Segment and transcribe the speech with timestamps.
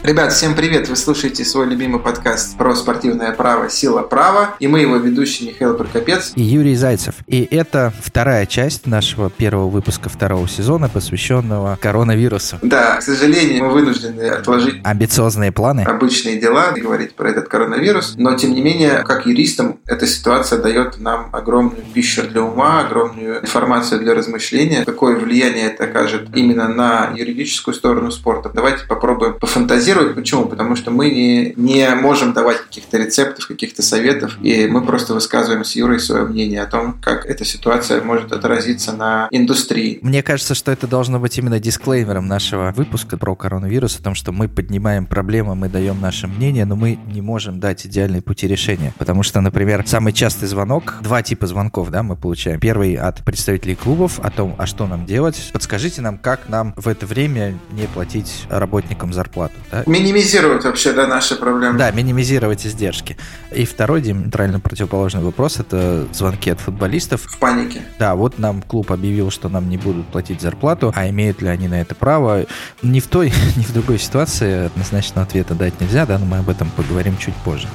[0.00, 0.88] Ребят, всем привет!
[0.88, 4.54] Вы слушаете свой любимый подкаст про спортивное право «Сила права».
[4.60, 7.16] И мы его ведущие Михаил Прокопец и Юрий Зайцев.
[7.26, 12.58] И это вторая часть нашего первого выпуска второго сезона, посвященного коронавирусу.
[12.62, 18.14] Да, к сожалению, мы вынуждены отложить амбициозные планы, обычные дела, говорить про этот коронавирус.
[18.16, 23.40] Но, тем не менее, как юристам, эта ситуация дает нам огромную пищу для ума, огромную
[23.42, 24.84] информацию для размышления.
[24.84, 28.52] Какое влияние это окажет именно на юридическую сторону спорта.
[28.54, 30.14] Давайте попробуем пофантазировать фантазировать.
[30.14, 30.46] Почему?
[30.46, 35.64] Потому что мы не, не можем давать каких-то рецептов, каких-то советов, и мы просто высказываем
[35.64, 39.98] с Юрой свое мнение о том, как эта ситуация может отразиться на индустрии.
[40.02, 44.32] Мне кажется, что это должно быть именно дисклеймером нашего выпуска про коронавирус, о том, что
[44.32, 48.92] мы поднимаем проблемы, мы даем наше мнение, но мы не можем дать идеальные пути решения.
[48.98, 52.60] Потому что, например, самый частый звонок, два типа звонков, да, мы получаем.
[52.60, 55.50] Первый от представителей клубов о том, а что нам делать.
[55.52, 59.54] Подскажите нам, как нам в это время не платить работникам зарплату.
[59.70, 59.77] Да?
[59.86, 61.78] Минимизировать вообще, да, наши проблемы.
[61.78, 63.16] Да, минимизировать издержки.
[63.52, 67.22] И второй диаметрально противоположный вопрос– это звонки от футболистов.
[67.22, 67.82] В панике.
[67.98, 71.68] Да, вот нам клуб объявил, что нам не будут платить зарплату, а имеют ли они
[71.68, 72.46] на это право?
[72.82, 76.48] Ни в той, ни в другой ситуации однозначного ответа дать нельзя, да, но мы об
[76.48, 77.68] этом поговорим чуть позже.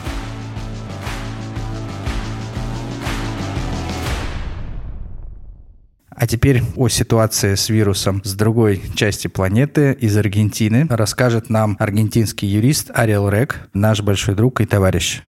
[6.16, 12.48] А теперь о ситуации с вирусом с другой части планеты, из Аргентины, расскажет нам аргентинский
[12.48, 15.22] юрист Ариэл Рек, наш большой друг и товарищ.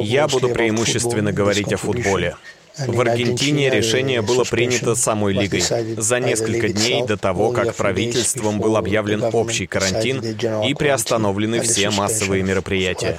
[0.00, 2.36] Я буду преимущественно говорить о футболе.
[2.76, 5.62] В Аргентине решение было принято самой лигой
[5.96, 10.20] за несколько дней до того, как правительством был объявлен общий карантин
[10.64, 13.18] и приостановлены все массовые мероприятия.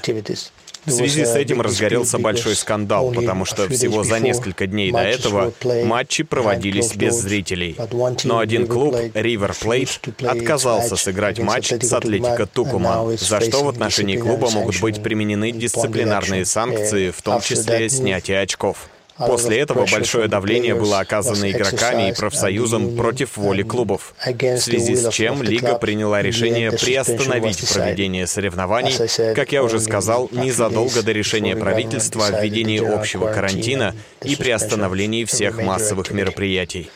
[0.85, 5.53] В связи с этим разгорелся большой скандал, потому что всего за несколько дней до этого
[5.85, 7.75] матчи проводились без зрителей.
[8.23, 14.17] Но один клуб, River Plate, отказался сыграть матч с Атлетико Тукуман, за что в отношении
[14.17, 18.89] клуба могут быть применены дисциплинарные санкции, в том числе снятие очков.
[19.17, 25.09] После этого большое давление было оказано игроками и профсоюзом против воли клубов, в связи с
[25.09, 32.27] чем Лига приняла решение приостановить проведение соревнований, как я уже сказал, незадолго до решения правительства
[32.27, 36.89] о введении общего карантина и приостановлении всех массовых мероприятий.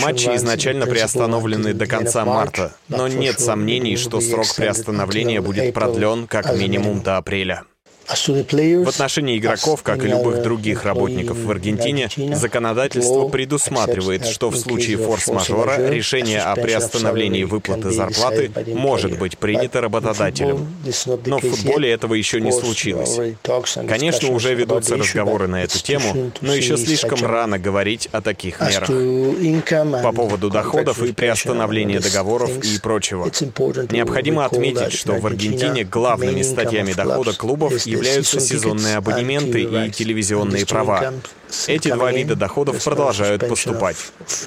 [0.00, 6.54] Матчи изначально приостановлены до конца марта, но нет сомнений, что срок приостановления будет продлен как
[6.54, 7.64] минимум до апреля.
[8.08, 14.96] В отношении игроков, как и любых других работников в Аргентине, законодательство предусматривает, что в случае
[14.98, 20.74] форс-мажора решение о приостановлении выплаты зарплаты может быть принято работодателем.
[21.26, 23.18] Но в футболе этого еще не случилось.
[23.88, 28.88] Конечно, уже ведутся разговоры на эту тему, но еще слишком рано говорить о таких мерах.
[30.02, 33.30] По поводу доходов и приостановления договоров и прочего.
[33.90, 41.14] Необходимо отметить, что в Аргентине главными статьями дохода клубов являются сезонные абонементы и телевизионные права.
[41.66, 43.96] Эти два вида доходов продолжают поступать.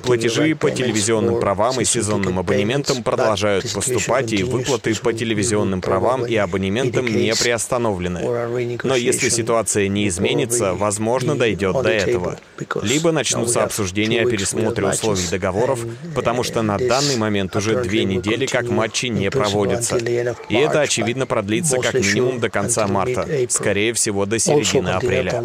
[0.04, 6.36] Платежи по телевизионным правам и сезонным абонементам продолжают поступать, и выплаты по телевизионным правам и
[6.36, 8.78] абонементам не приостановлены.
[8.84, 12.38] Но если ситуация не изменится, возможно, дойдет до этого.
[12.82, 15.80] Либо начнутся обсуждения о пересмотре условий договоров,
[16.14, 19.98] потому что на данный момент уже две недели как матчи не проводятся.
[19.98, 25.44] И это, очевидно, продлится как минимум до конца марта, скорее всего, до середины апреля.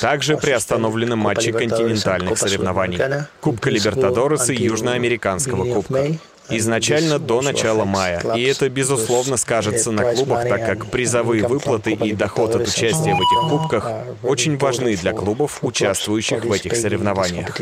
[0.00, 2.98] Также приостановлены установлены матчи континентальных соревнований,
[3.40, 6.06] Кубка Либертадорес и Южноамериканского Кубка.
[6.48, 8.22] Изначально до начала мая.
[8.36, 13.20] И это, безусловно, скажется на клубах, так как призовые выплаты и доход от участия в
[13.20, 13.90] этих кубках
[14.22, 17.58] очень важны для клубов, участвующих в этих соревнованиях.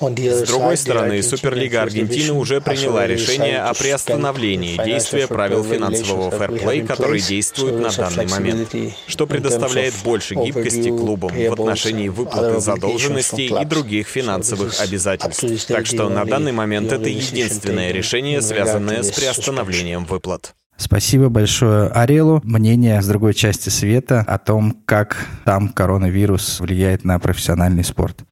[0.00, 7.20] С другой стороны, Суперлига Аргентины уже приняла решение о приостановлении действия правил финансового фэрплей, которые
[7.20, 8.74] действуют на данный момент,
[9.06, 15.66] что предоставляет больше гибкости клубам в отношении выплаты задолженностей и других финансовых обязательств.
[15.66, 20.54] Так что на данный момент это единственное решение, связанное с приостановлением выплат.
[20.76, 22.40] Спасибо большое Арелу.
[22.44, 28.27] Мнение с другой части света о том, как там коронавирус влияет на профессиональный спорт.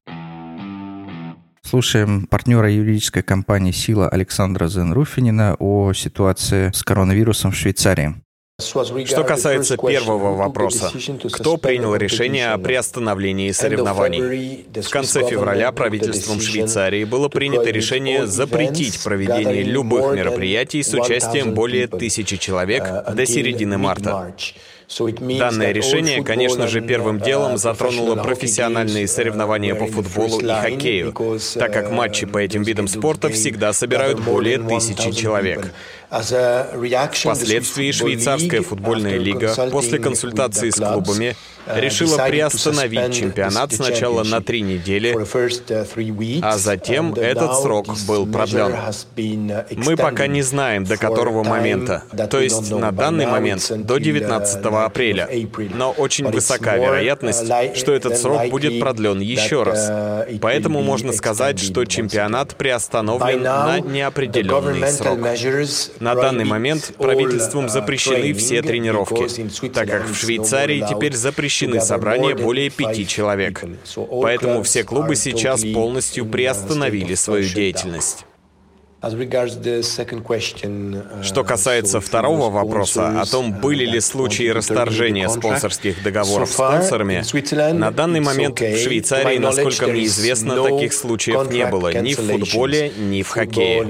[1.69, 8.15] Слушаем партнера юридической компании «Сила» Александра Зенруфинина о ситуации с коронавирусом в Швейцарии.
[8.57, 10.89] Что касается первого вопроса,
[11.29, 14.65] кто принял решение о приостановлении соревнований?
[14.81, 21.87] В конце февраля правительством Швейцарии было принято решение запретить проведение любых мероприятий с участием более
[21.87, 24.33] тысячи человек до середины марта.
[24.89, 31.13] Данное решение, конечно же, первым делом затронуло профессиональные соревнования по футболу и хоккею,
[31.55, 35.73] так как матчи по этим видам спорта всегда собирают более тысячи человек.
[36.09, 41.35] Впоследствии швейцарская футбольная лига после консультации с клубами
[41.75, 45.15] решила приостановить чемпионат сначала на три недели,
[46.41, 48.75] а затем этот срок был продлен.
[49.75, 55.29] Мы пока не знаем, до которого момента, то есть на данный момент до 19 апреля,
[55.73, 60.27] но очень высока вероятность, что этот срок будет продлен еще раз.
[60.41, 65.19] Поэтому можно сказать, что чемпионат приостановлен на неопределенный срок.
[65.99, 69.27] На данный момент правительством запрещены все тренировки,
[69.69, 71.15] так как в Швейцарии теперь
[71.57, 73.63] запрещены собрания более пяти человек.
[74.21, 78.25] Поэтому все клубы сейчас полностью приостановили свою деятельность.
[81.21, 87.23] Что касается второго вопроса о том, были ли случаи расторжения спонсорских договоров с спонсорами,
[87.73, 92.91] на данный момент в Швейцарии, насколько мне известно, таких случаев не было ни в футболе,
[92.97, 93.83] ни в хоккее.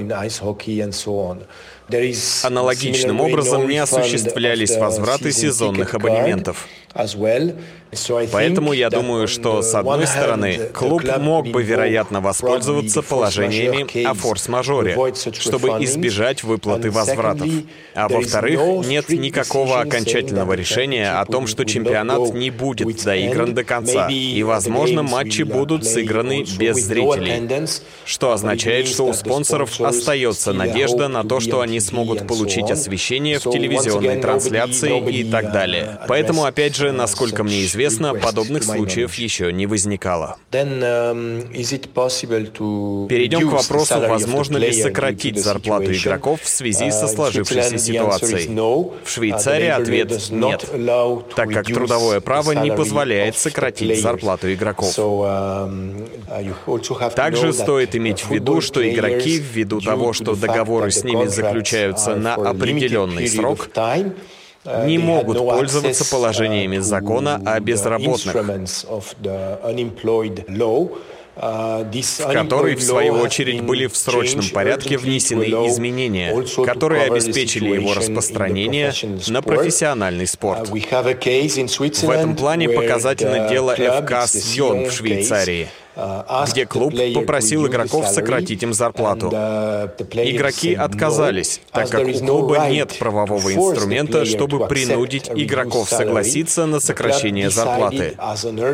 [2.42, 6.68] Аналогичным образом не осуществлялись возвраты сезонных абонементов.
[6.94, 7.56] as well.
[8.32, 14.96] Поэтому я думаю, что, с одной стороны, клуб мог бы, вероятно, воспользоваться положениями о форс-мажоре,
[15.32, 17.48] чтобы избежать выплаты возвратов.
[17.94, 24.08] А во-вторых, нет никакого окончательного решения о том, что чемпионат не будет доигран до конца,
[24.08, 27.66] и, возможно, матчи будут сыграны без зрителей,
[28.04, 33.44] что означает, что у спонсоров остается надежда на то, что они смогут получить освещение в
[33.44, 35.98] телевизионной трансляции и так далее.
[36.06, 40.36] Поэтому, опять же, насколько мне известно, известно, подобных случаев еще не возникало.
[40.50, 41.48] Um,
[43.08, 48.48] Перейдем к вопросу, возможно ли сократить зарплату игроков в связи со uh, сложившейся ситуацией.
[49.04, 50.66] В Швейцарии ответ «нет»,
[51.34, 54.96] так как трудовое право не позволяет сократить зарплату игроков.
[54.98, 61.26] Um, uh, Также стоит иметь в виду, что игроки, ввиду того, что договоры с ними
[61.26, 63.68] заключаются на определенный срок,
[64.64, 68.34] не могут пользоваться положениями закона о безработных,
[71.40, 76.34] в который, в свою очередь, были в срочном порядке внесены изменения,
[76.64, 78.92] которые обеспечили его распространение
[79.28, 80.68] на профессиональный спорт.
[80.68, 85.68] В этом плане показательно дело ФК Сьон в Швейцарии—
[86.50, 89.28] где клуб попросил игроков сократить им зарплату.
[89.28, 97.50] Игроки отказались, так как у клуба нет правового инструмента, чтобы принудить игроков согласиться на сокращение
[97.50, 98.16] зарплаты.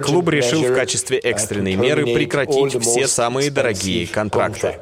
[0.05, 4.79] Клуб решил в качестве экстренной меры прекратить все самые дорогие контракты.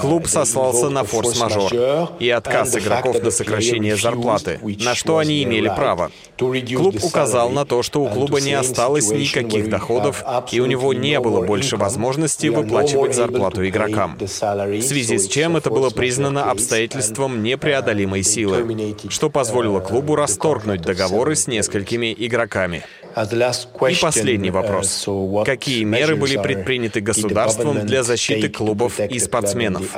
[0.00, 1.72] Клуб сослался на форс-мажор
[2.18, 6.10] и отказ игроков на сокращение зарплаты, на что они имели право.
[6.38, 11.20] Клуб указал на то, что у клуба не осталось никаких доходов, и у него не
[11.20, 14.16] было больше возможности выплачивать зарплату игрокам.
[14.18, 21.36] В связи с чем это было признано обстоятельством непреодолимой силы, что позволило клубу расторгнуть договоры
[21.36, 22.82] с несколькими игроками.
[23.16, 25.08] И последний вопрос.
[25.44, 29.94] Какие меры были предприняты государством для защиты клубов и спортсменов?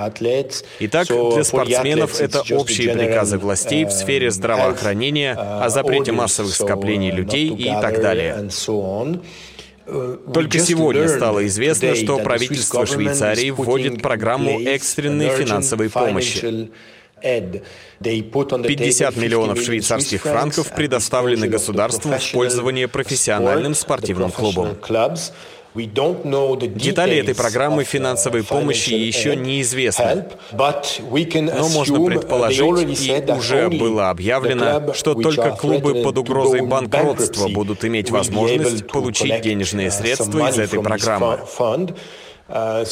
[0.81, 7.49] Итак, для спортсменов это общие приказы властей в сфере здравоохранения о запрете массовых скоплений людей
[7.51, 8.49] и так далее.
[10.33, 16.71] Только сегодня стало известно, что правительство Швейцарии вводит программу экстренной финансовой помощи.
[18.69, 24.77] 50 миллионов швейцарских франков предоставлены государством в пользование профессиональным спортивным клубам.
[25.75, 35.15] Детали этой программы финансовой помощи еще неизвестны, но можно предположить, и уже было объявлено, что
[35.15, 41.39] только клубы под угрозой банкротства будут иметь возможность получить денежные средства из этой программы.
[42.53, 42.85] Uh,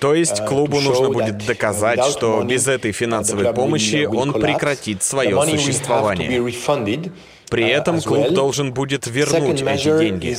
[0.00, 5.38] То есть uh, клубу нужно будет доказать, что без этой финансовой помощи он прекратит свое
[5.42, 6.30] существование.
[7.50, 10.34] При uh, этом клуб должен будет вернуть эти деньги.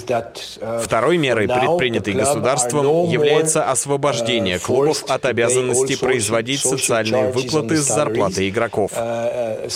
[0.84, 8.92] Второй мерой, предпринятой государством, является освобождение клубов от обязанности производить социальные выплаты с зарплаты игроков.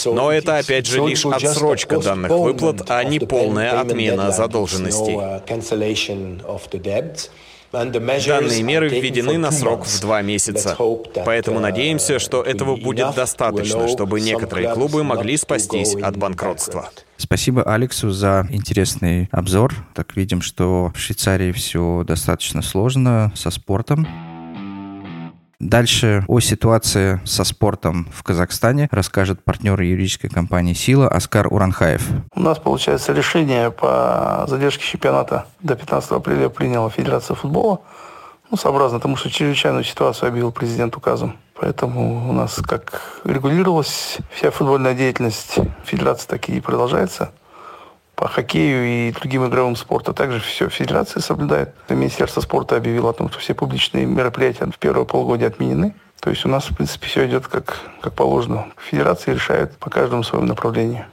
[0.05, 5.19] Но это, опять же, лишь отсрочка данных выплат, а не полная отмена задолженностей.
[7.71, 10.75] Данные меры введены на срок в два месяца.
[11.25, 16.89] Поэтому uh, надеемся, что этого будет достаточно, чтобы некоторые клубы могли спастись от банкротства.
[17.17, 19.75] Спасибо Алексу за интересный обзор.
[19.93, 24.07] Так видим, что в Швейцарии все достаточно сложно со спортом.
[25.61, 32.01] Дальше о ситуации со спортом в Казахстане расскажет партнер юридической компании «Сила» Оскар Уранхаев.
[32.33, 37.81] У нас, получается, решение по задержке чемпионата до 15 апреля приняла Федерация футбола.
[38.49, 41.37] Ну, сообразно тому, что чрезвычайную ситуацию объявил президент указом.
[41.53, 47.33] Поэтому у нас как регулировалась вся футбольная деятельность Федерации, так и продолжается.
[48.21, 51.73] По хоккею и другим игровым спорту также все Федерация соблюдает.
[51.89, 55.95] Министерство спорта объявило о том, что все публичные мероприятия в первое полугодие отменены.
[56.19, 58.67] То есть у нас, в принципе, все идет как, как положено.
[58.77, 61.05] Федерации решают по каждому своему направлению.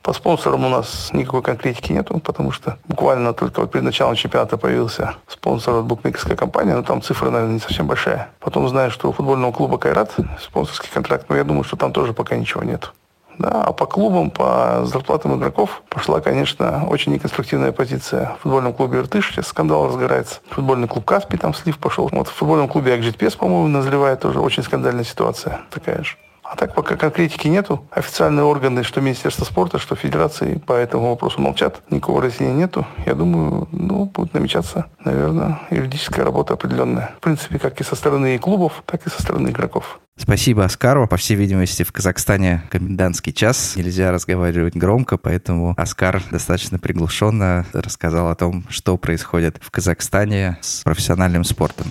[0.00, 4.56] По спонсорам у нас никакой конкретики нету, потому что буквально только вот перед началом чемпионата
[4.56, 8.30] появился спонсор от букмекерской компании, но там цифра, наверное, не совсем большая.
[8.40, 12.14] Потом знаю, что у футбольного клуба «Кайрат» спонсорский контракт, но я думаю, что там тоже
[12.14, 12.90] пока ничего нет.
[13.38, 18.36] Да, а по клубам, по зарплатам игроков пошла, конечно, очень неконструктивная позиция.
[18.38, 20.40] В футбольном клубе «Иртыш» сейчас скандал разгорается.
[20.50, 22.08] Футбольный клуб «Каспий» там слив пошел.
[22.12, 26.16] Вот в футбольном клубе «Акжитпес», по-моему, назревает тоже очень скандальная ситуация такая же.
[26.44, 27.86] А так пока конкретики нету.
[27.90, 31.80] Официальные органы, что Министерство спорта, что Федерации по этому вопросу молчат.
[31.88, 32.86] Никакого разъяснения нету.
[33.06, 37.14] Я думаю, ну, будет намечаться, наверное, юридическая работа определенная.
[37.16, 40.00] В принципе, как и со стороны клубов, так и со стороны игроков.
[40.16, 41.08] Спасибо Оскару.
[41.08, 43.74] По всей видимости, в Казахстане комендантский час.
[43.74, 50.82] Нельзя разговаривать громко, поэтому Оскар достаточно приглушенно рассказал о том, что происходит в Казахстане с
[50.82, 51.90] профессиональным спортом.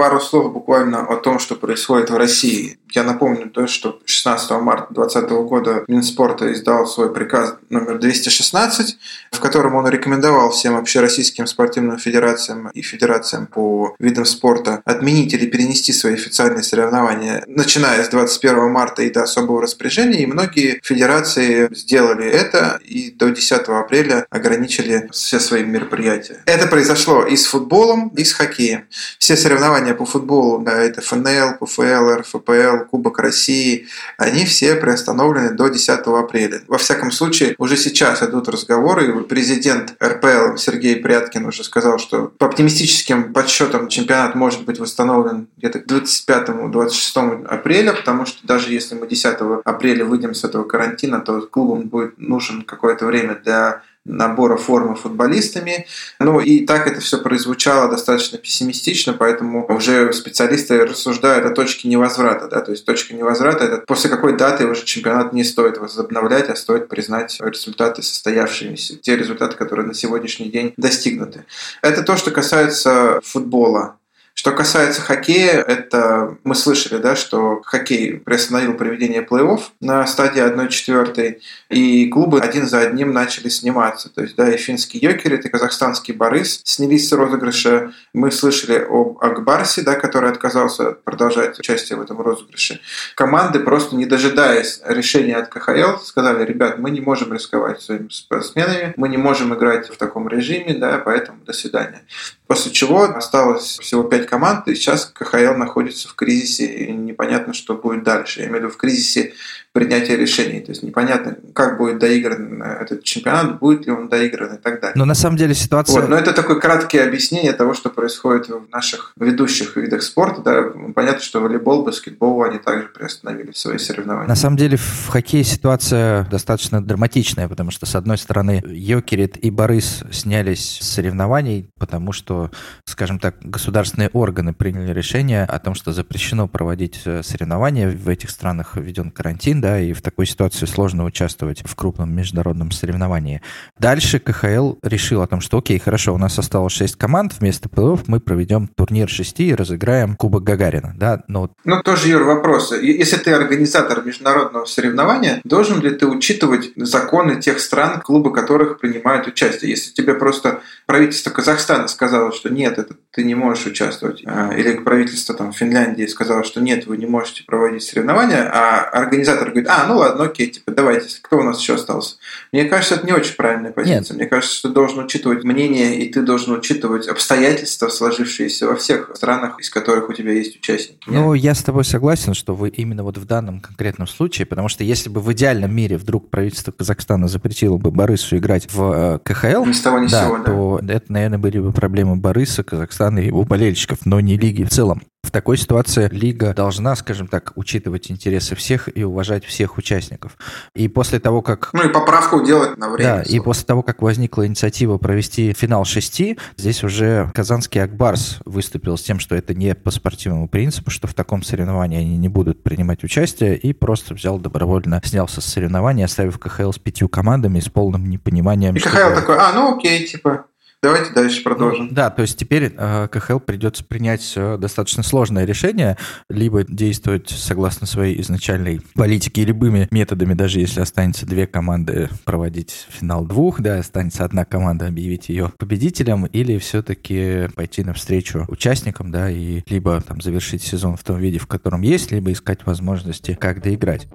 [0.00, 2.78] Пару слов буквально о том, что происходит в России.
[2.92, 8.96] Я напомню то, что 16 марта 2020 года Минспорта издал свой приказ номер 216,
[9.30, 15.44] в котором он рекомендовал всем общероссийским спортивным федерациям и федерациям по видам спорта отменить или
[15.44, 20.22] перенести свои официальные соревнования, начиная с 21 марта и до особого распоряжения.
[20.22, 26.42] И многие федерации сделали это и до 10 апреля ограничили все свои мероприятия.
[26.46, 28.86] Это произошло и с футболом, и с хоккеем.
[29.18, 33.86] Все соревнования соревнования по футболу, да, это ФНЛ, ПФЛ, РФПЛ, Кубок России,
[34.18, 36.60] они все приостановлены до 10 апреля.
[36.68, 42.46] Во всяком случае, уже сейчас идут разговоры, президент РПЛ Сергей Пряткин уже сказал, что по
[42.46, 49.06] оптимистическим подсчетам чемпионат может быть восстановлен где-то к 25-26 апреля, потому что даже если мы
[49.06, 54.96] 10 апреля выйдем с этого карантина, то клубам будет нужен какое-то время для набора формы
[54.96, 55.86] футболистами.
[56.18, 62.48] Ну и так это все прозвучало достаточно пессимистично, поэтому уже специалисты рассуждают о точке невозврата.
[62.48, 62.60] Да?
[62.60, 66.88] То есть точка невозврата– это после какой даты уже чемпионат не стоит возобновлять, а стоит
[66.88, 71.44] признать результаты состоявшимися, те результаты, которые на сегодняшний день достигнуты.
[71.82, 73.99] Это то, что касается футбола.
[74.40, 81.40] Что касается хоккея, это мы слышали, да, что хоккей приостановил проведение плей-офф на стадии 1-4,
[81.68, 84.08] и клубы один за одним начали сниматься.
[84.08, 87.92] То есть, да, и финский Йокерит, и казахстанский Борис снялись с розыгрыша.
[88.14, 92.80] Мы слышали об Акбарсе, да, который отказался продолжать участие в этом розыгрыше.
[93.16, 98.94] Команды, просто не дожидаясь решения от КХЛ, сказали, ребят, мы не можем рисковать своими спортсменами,
[98.96, 102.04] мы не можем играть в таком режиме, да, поэтому до свидания.
[102.46, 107.74] После чего осталось всего пять команд, и сейчас КХЛ находится в кризисе, и непонятно, что
[107.74, 108.40] будет дальше.
[108.40, 109.32] Я имею в виду в кризисе
[109.72, 110.60] принятия решений.
[110.60, 114.94] То есть непонятно, как будет доигран этот чемпионат, будет ли он доигран и так далее.
[114.96, 116.00] Но на самом деле ситуация...
[116.00, 120.42] Вот, но это такое краткое объяснение того, что происходит в наших ведущих видах спорта.
[120.42, 120.62] Да,
[120.94, 124.28] понятно, что волейбол, баскетбол, они также приостановили свои соревнования.
[124.28, 129.50] На самом деле в хоккее ситуация достаточно драматичная, потому что, с одной стороны, Йокерит и
[129.50, 132.50] Борис снялись с соревнований, потому что,
[132.84, 137.90] скажем так, государственные органы приняли решение о том, что запрещено проводить э, соревнования.
[137.90, 142.70] В этих странах введен карантин, да, и в такой ситуации сложно участвовать в крупном международном
[142.70, 143.42] соревновании.
[143.78, 148.04] Дальше КХЛ решил о том, что окей, хорошо, у нас осталось 6 команд, вместо плей-офф
[148.06, 151.50] мы проведем турнир 6 и разыграем Кубок Гагарина, да, но...
[151.64, 152.72] Ну, тоже, Юр, вопрос.
[152.72, 159.26] Если ты организатор международного соревнования, должен ли ты учитывать законы тех стран, клубы которых принимают
[159.26, 159.70] участие?
[159.70, 164.76] Если тебе просто правительство Казахстана сказало, что нет, это ты не можешь участвовать, а, или
[164.78, 169.86] правительство там, Финляндии сказало, что нет, вы не можете проводить соревнования, а организатор говорит, а,
[169.86, 172.16] ну ладно, окей, типа, давайте, кто у нас еще остался?
[172.52, 174.14] Мне кажется, это не очень правильная позиция.
[174.14, 174.16] Нет.
[174.16, 179.10] Мне кажется, что ты должен учитывать мнение, и ты должен учитывать обстоятельства, сложившиеся во всех
[179.14, 181.00] странах, из которых у тебя есть участники.
[181.06, 184.84] Ну, я с тобой согласен, что вы именно вот в данном конкретном случае, потому что
[184.84, 189.64] если бы в идеальном мире вдруг правительство Казахстана запретило бы Борису играть в э, КХЛ,
[189.64, 190.44] ни с того, ни да, сего, да.
[190.44, 194.70] то это, наверное, были бы проблемы Бориса, Казахстана и его болельщиков, но не лиги в
[194.70, 195.02] целом.
[195.22, 200.36] В такой ситуации лига должна, скажем так, учитывать интересы всех и уважать всех участников.
[200.74, 201.70] И после того, как...
[201.72, 203.16] Ну и поправку делать на время.
[203.16, 208.96] Да, и после того, как возникла инициатива провести финал шести, здесь уже казанский Акбарс выступил
[208.96, 212.62] с тем, что это не по спортивному принципу, что в таком соревновании они не будут
[212.62, 217.68] принимать участие, и просто взял добровольно, снялся с соревнований, оставив КХЛ с пятью командами с
[217.68, 218.74] полным непониманием.
[218.74, 220.46] И КХЛ такой, а, ну окей, типа,
[220.82, 221.88] Давайте дальше продолжим.
[221.88, 225.98] Ну, да, то есть теперь э, КХЛ придется принять э, достаточно сложное решение,
[226.30, 233.26] либо действовать согласно своей изначальной политике любыми методами, даже если останется две команды проводить финал
[233.26, 239.60] двух, да, останется одна команда объявить ее победителем, или все-таки пойти навстречу участникам, да, и
[239.68, 244.08] либо там завершить сезон в том виде, в котором есть, либо искать возможности, как доиграть.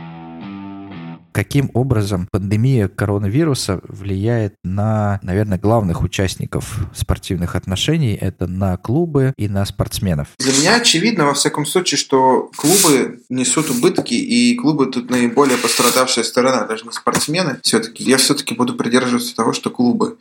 [1.37, 9.47] каким образом пандемия коронавируса влияет на, наверное, главных участников спортивных отношений, это на клубы и
[9.47, 10.29] на спортсменов?
[10.39, 16.25] Для меня очевидно, во всяком случае, что клубы несут убытки, и клубы тут наиболее пострадавшая
[16.25, 17.61] сторона, даже не спортсмены.
[17.63, 20.17] Все-таки я все-таки буду придерживаться того, что клубы.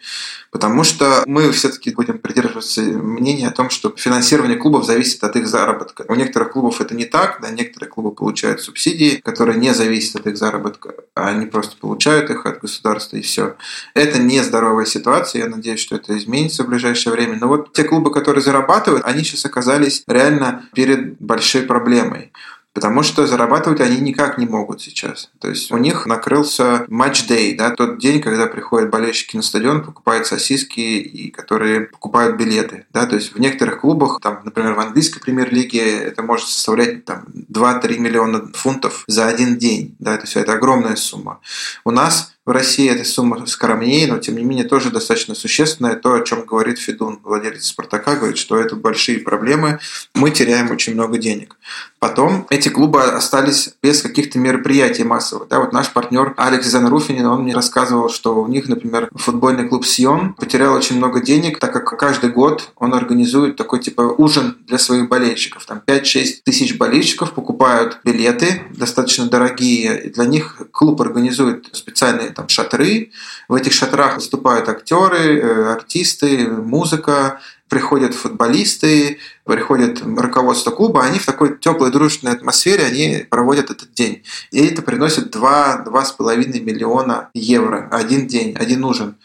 [0.52, 5.48] Потому что мы все-таки будем придерживаться мнения о том, что финансирование клубов зависит от их
[5.48, 6.04] заработка.
[6.10, 10.28] У некоторых клубов это не так, да, некоторые клубы получают субсидии, которые не зависят от
[10.28, 13.56] их заработка а они просто получают их от государства и все.
[13.94, 17.38] Это не здоровая ситуация, я надеюсь, что это изменится в ближайшее время.
[17.40, 22.32] Но вот те клубы, которые зарабатывают, они сейчас оказались реально перед большой проблемой.
[22.76, 25.32] Потому что зарабатывать они никак не могут сейчас.
[25.40, 30.28] То есть у них накрылся матч-дей, да, тот день, когда приходят болельщики на стадион, покупают
[30.28, 32.86] сосиски и которые покупают билеты.
[32.92, 37.24] Да, то есть в некоторых клубах, там, например, в английской премьер-лиге это может составлять там,
[37.50, 39.96] 2-3 миллиона фунтов за один день.
[40.00, 41.40] Да, то есть это огромная сумма.
[41.86, 45.96] У нас в России эта сумма скромнее, но тем не менее тоже достаточно существенная.
[45.96, 49.80] То, о чем говорит Федун, владелец «Спартака», говорит, что это большие проблемы,
[50.14, 51.58] мы теряем очень много денег.
[52.00, 55.48] Потом эти клубы остались без каких-то мероприятий массовых.
[55.48, 59.84] Да, вот наш партнер Алекс Занруфинин, он мне рассказывал, что у них, например, футбольный клуб
[59.86, 64.78] «Сион» потерял очень много денег, так как каждый год он организует такой типа ужин для
[64.78, 65.66] своих болельщиков.
[65.66, 70.04] Там 5-6 тысяч болельщиков покупают билеты, достаточно дорогие.
[70.04, 73.12] И для них клуб организует специальные там шатры.
[73.48, 81.26] В этих шатрах выступают актеры, э, артисты, музыка, приходят футболисты, приходит руководство клуба, они в
[81.26, 84.24] такой теплой дружественной атмосфере они проводят этот день.
[84.52, 89.16] И это приносит 2-2,5 миллиона евро один день, один ужин.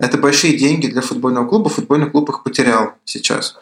[0.00, 1.70] Это большие деньги для футбольного клуба.
[1.70, 3.56] Футбольный клуб их потерял сейчас.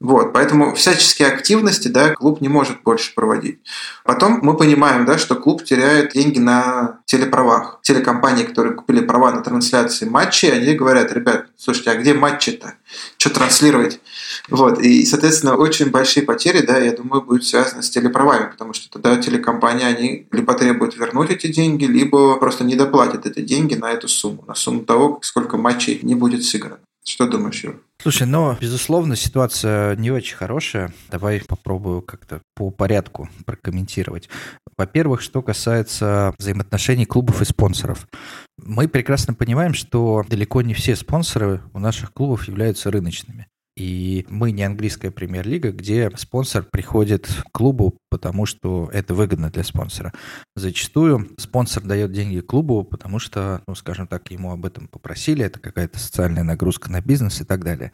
[0.00, 3.60] Вот, поэтому всяческие активности да, клуб не может больше проводить.
[4.04, 7.80] Потом мы понимаем, да, что клуб теряет деньги на телеправах.
[7.82, 12.74] Телекомпании, которые купили права на трансляции матчей, они говорят, ребят, слушайте, а где матчи-то?
[13.18, 14.00] Что транслировать?
[14.48, 18.90] Вот, и, соответственно, очень большие потери, да, я думаю, будут связаны с телеправами, потому что
[18.90, 23.90] тогда телекомпании, они либо требуют вернуть эти деньги, либо просто не доплатят эти деньги на
[23.90, 26.78] эту сумму, на сумму того, сколько матчей не будет сыграно.
[27.06, 27.82] Что думаешь, Юр?
[28.02, 30.92] Слушай, ну, безусловно, ситуация не очень хорошая.
[31.10, 34.30] Давай попробую как-то по порядку прокомментировать.
[34.76, 38.08] Во-первых, что касается взаимоотношений клубов и спонсоров.
[38.56, 43.48] Мы прекрасно понимаем, что далеко не все спонсоры у наших клубов являются рыночными.
[43.76, 49.64] И мы не английская премьер-лига, где спонсор приходит к клубу, потому что это выгодно для
[49.64, 50.12] спонсора.
[50.54, 55.58] Зачастую спонсор дает деньги клубу, потому что, ну, скажем так, ему об этом попросили, это
[55.58, 57.90] какая-то социальная нагрузка на бизнес и так далее.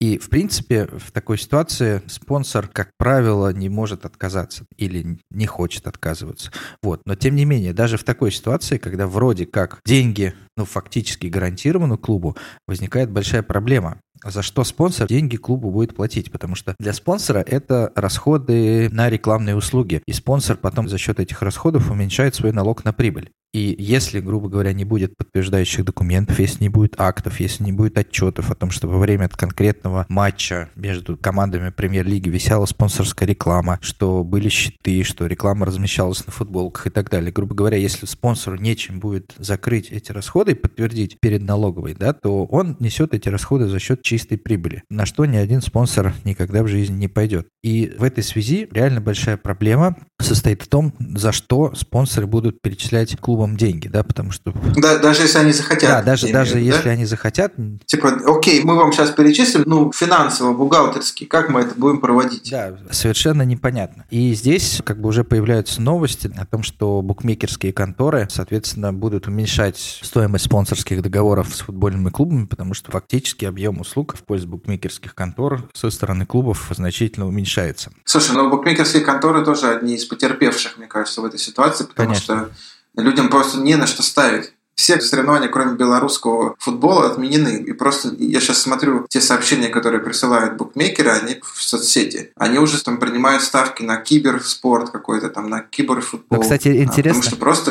[0.00, 5.86] И, в принципе, в такой ситуации спонсор, как правило, не может отказаться или не хочет
[5.86, 6.50] отказываться.
[6.82, 7.02] Вот.
[7.04, 11.98] Но, тем не менее, даже в такой ситуации, когда вроде как деньги, ну, фактически гарантированы
[11.98, 12.36] клубу,
[12.66, 17.92] возникает большая проблема за что спонсор деньги клубу будет платить, потому что для спонсора это
[17.94, 22.92] расходы на рекламные услуги, и спонсор потом за счет этих расходов уменьшает свой налог на
[22.92, 23.30] прибыль.
[23.54, 27.96] И если, грубо говоря, не будет подтверждающих документов, если не будет актов, если не будет
[27.96, 34.22] отчетов о том, что во время конкретного матча между командами премьер-лиги висела спонсорская реклама, что
[34.22, 37.32] были щиты, что реклама размещалась на футболках и так далее.
[37.32, 42.44] Грубо говоря, если спонсору нечем будет закрыть эти расходы и подтвердить перед налоговой, да, то
[42.44, 46.68] он несет эти расходы за счет чистой прибыли, на что ни один спонсор никогда в
[46.68, 47.48] жизни не пойдет.
[47.62, 53.16] И в этой связи реально большая проблема состоит в том, за что спонсоры будут перечислять
[53.16, 54.52] клуб клубам деньги, да, потому что...
[54.76, 55.90] Да, даже если они захотят.
[55.90, 56.58] Да, даже, даже да?
[56.58, 57.52] если они захотят.
[57.86, 62.50] Типа, окей, мы вам сейчас перечислим, ну, финансово, бухгалтерски, как мы это будем проводить?
[62.50, 64.06] Да, совершенно непонятно.
[64.10, 70.00] И здесь как бы уже появляются новости о том, что букмекерские конторы, соответственно, будут уменьшать
[70.02, 75.62] стоимость спонсорских договоров с футбольными клубами, потому что фактически объем услуг в пользу букмекерских контор
[75.74, 77.92] со стороны клубов значительно уменьшается.
[78.04, 82.36] Слушай, ну букмекерские конторы тоже одни из потерпевших, мне кажется, в этой ситуации, потому Конечно.
[82.36, 82.50] что
[82.98, 84.52] Людям просто не на что ставить.
[84.74, 87.64] Все соревнования, кроме белорусского футбола, отменены.
[87.66, 92.30] И просто я сейчас смотрю те сообщения, которые присылают букмекеры, они в соцсети.
[92.36, 96.38] Они уже там принимают ставки на киберспорт какой-то, там на киберфутбол.
[96.38, 97.20] Ну, кстати, интересно.
[97.20, 97.70] Потому что просто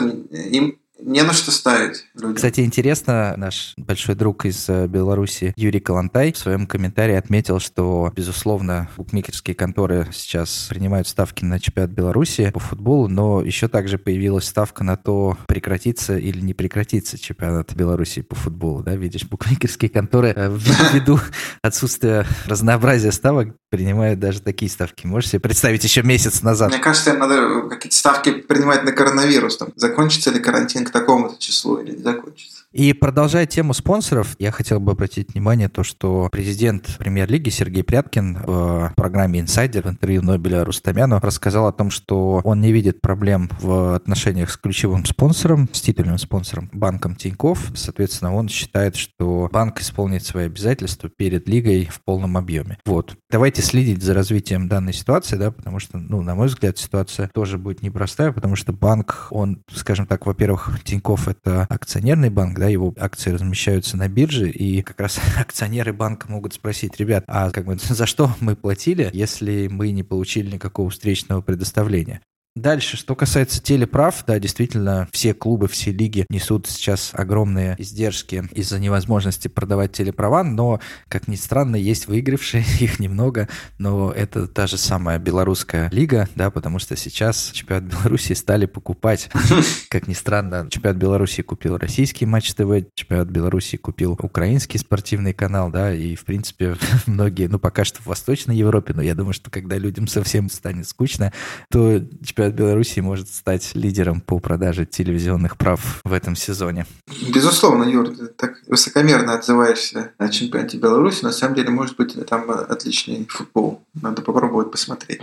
[0.49, 2.35] им не на что ставить людям.
[2.35, 8.11] Кстати, интересно, наш большой друг из э, Беларуси Юрий Калантай в своем комментарии отметил, что,
[8.15, 14.45] безусловно, букмекерские конторы сейчас принимают ставки на чемпионат Беларуси по футболу, но еще также появилась
[14.45, 18.83] ставка на то, прекратится или не прекратится чемпионат Беларуси по футболу.
[18.83, 18.95] Да?
[18.95, 20.57] Видишь, букмекерские конторы э,
[20.93, 21.19] ввиду
[21.61, 25.05] отсутствия разнообразия ставок принимают даже такие ставки.
[25.05, 26.69] Можешь себе представить еще месяц назад?
[26.69, 29.57] Мне кажется, им надо какие-то ставки принимать на коронавирус.
[29.57, 32.56] Там, закончится ли карантин к такому-то числу или не закончится.
[32.77, 38.37] И продолжая тему спонсоров, я хотел бы обратить внимание то, что президент премьер-лиги Сергей Пряткин
[38.37, 43.49] в программе «Инсайдер» в интервью Нобеля Рустамяну рассказал о том, что он не видит проблем
[43.59, 47.71] в отношениях с ключевым спонсором, с титульным спонсором банком Тиньков.
[47.73, 52.77] Соответственно, он считает, что банк исполнит свои обязательства перед лигой в полном объеме.
[52.85, 53.15] Вот.
[53.31, 57.57] Давайте следить за развитием данной ситуации, да, потому что, ну, на мой взгляд, ситуация тоже
[57.57, 62.93] будет непростая, потому что банк, он, скажем так, во-первых, Тиньков это акционерный банк, да, его
[62.97, 67.77] акции размещаются на бирже, и как раз акционеры банка могут спросить, ребят, а как бы
[67.81, 72.21] за что мы платили, если мы не получили никакого встречного предоставления?
[72.57, 78.79] Дальше, что касается телеправ, да, действительно, все клубы, все лиги несут сейчас огромные издержки из-за
[78.79, 84.77] невозможности продавать телеправа, но, как ни странно, есть выигравшие, их немного, но это та же
[84.77, 89.29] самая белорусская лига, да, потому что сейчас чемпионат Беларуси стали покупать,
[89.89, 95.69] как ни странно, чемпионат Беларуси купил российский матч ТВ, чемпионат Беларуси купил украинский спортивный канал,
[95.69, 99.51] да, и, в принципе, многие, ну, пока что в Восточной Европе, но я думаю, что
[99.51, 101.31] когда людям совсем станет скучно,
[101.69, 106.85] то чемпионат чемпионат Беларуси может стать лидером по продаже телевизионных прав в этом сезоне.
[107.33, 111.23] Безусловно, Юр, ты так высокомерно отзываешься о чемпионате Беларуси.
[111.23, 113.81] На самом деле, может быть, там отличный футбол.
[113.93, 115.21] Надо попробовать посмотреть.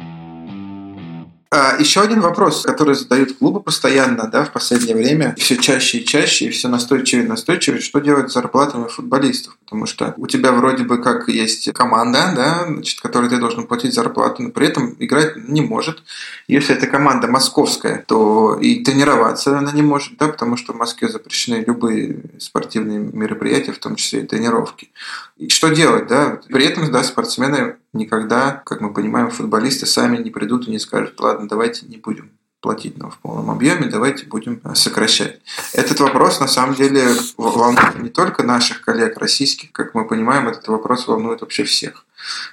[1.56, 6.04] А, еще один вопрос, который задают клубы постоянно, да, в последнее время, все чаще и
[6.04, 9.56] чаще, и все настойчивее и настойчивее, что делать с зарплатами футболистов?
[9.62, 13.94] Потому что у тебя вроде бы как есть команда, да, значит, которой ты должен платить
[13.94, 16.02] зарплату, но при этом играть не может.
[16.48, 21.08] Если эта команда московская, то и тренироваться она не может, да, потому что в Москве
[21.08, 24.90] запрещены любые спортивные мероприятия, в том числе и тренировки.
[25.36, 26.40] И что делать, да?
[26.48, 31.18] При этом, да, спортсмены никогда, как мы понимаем, футболисты сами не придут и не скажут,
[31.20, 32.30] ладно, давайте не будем
[32.64, 35.40] платить нам в полном объеме, давайте будем э, сокращать.
[35.74, 40.66] Этот вопрос, на самом деле, волнует не только наших коллег российских, как мы понимаем, этот
[40.68, 42.06] вопрос волнует вообще всех.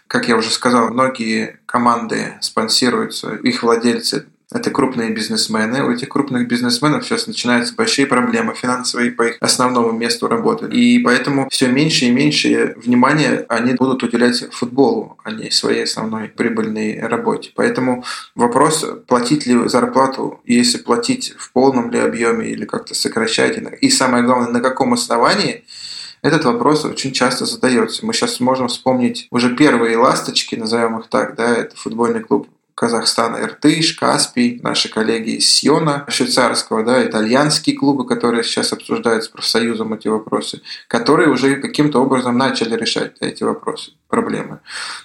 [0.08, 5.84] Как я уже сказал, многие команды спонсируются, их владельцы это крупные бизнесмены.
[5.84, 10.68] У этих крупных бизнесменов сейчас начинаются большие проблемы финансовые по их основному месту работы.
[10.68, 16.28] И поэтому все меньше и меньше внимания они будут уделять футболу, а не своей основной
[16.28, 17.52] прибыльной работе.
[17.56, 18.04] Поэтому
[18.36, 24.24] вопрос, платить ли зарплату, если платить в полном ли объеме или как-то сокращать, и самое
[24.24, 25.64] главное, на каком основании,
[26.22, 28.06] этот вопрос очень часто задается.
[28.06, 33.38] Мы сейчас можем вспомнить уже первые ласточки, назовем их так, да, это футбольный клуб Казахстана
[33.38, 39.94] Иртыш, Каспий, наши коллеги из Сиона швейцарского, да, итальянские клубы, которые сейчас обсуждают с профсоюзом
[39.94, 44.60] эти вопросы, которые уже каким-то образом начали решать эти вопросы, проблемы.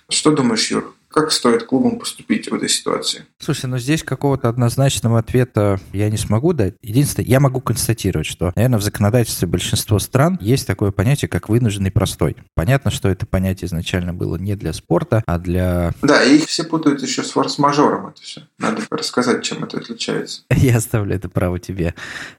[0.09, 0.95] Что думаешь, Юр?
[1.09, 3.25] Как стоит клубам поступить в этой ситуации?
[3.38, 6.75] Слушай, ну здесь какого-то однозначного ответа я не смогу дать.
[6.83, 11.90] Единственное, я могу констатировать, что, наверное, в законодательстве большинства стран есть такое понятие, как вынужденный
[11.90, 12.37] простой.
[12.55, 15.92] Понятно, что это понятие изначально было не для спорта, а для...
[16.03, 18.42] Да, и их все путают еще с форс-мажором это все.
[18.59, 20.42] Надо рассказать, чем это отличается.
[20.51, 21.95] Я оставлю это право тебе.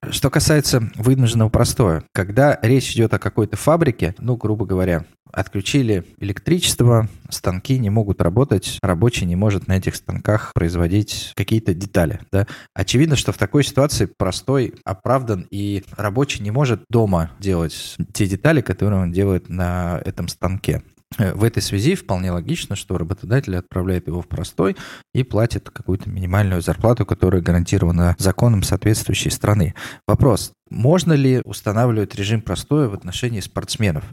[0.10, 7.08] Что касается вынужденного простоя, когда речь идет о какой-то фабрике, ну, грубо говоря, отключили электричество,
[7.30, 12.20] станки не могут работать, рабочий не может на этих станках производить какие-то детали.
[12.32, 12.48] Да?
[12.74, 18.62] Очевидно, что в такой ситуации простой оправдан, и рабочий не может дома делать те детали,
[18.62, 20.84] которые он делает на этом станке.
[21.18, 24.76] Э, в этой связи вполне логично, что работодатель отправляет его в простой
[25.14, 29.74] и платит какую-то минимальную зарплату, которая гарантирована законом соответствующей страны.
[30.08, 34.04] Вопрос, можно ли устанавливать режим простоя в отношении спортсменов?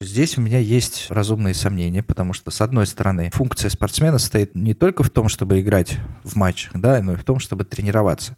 [0.00, 4.74] Здесь у меня есть разумные сомнения, потому что, с одной стороны, функция спортсмена состоит не
[4.74, 8.36] только в том, чтобы играть в матч, да, но и в том, чтобы тренироваться.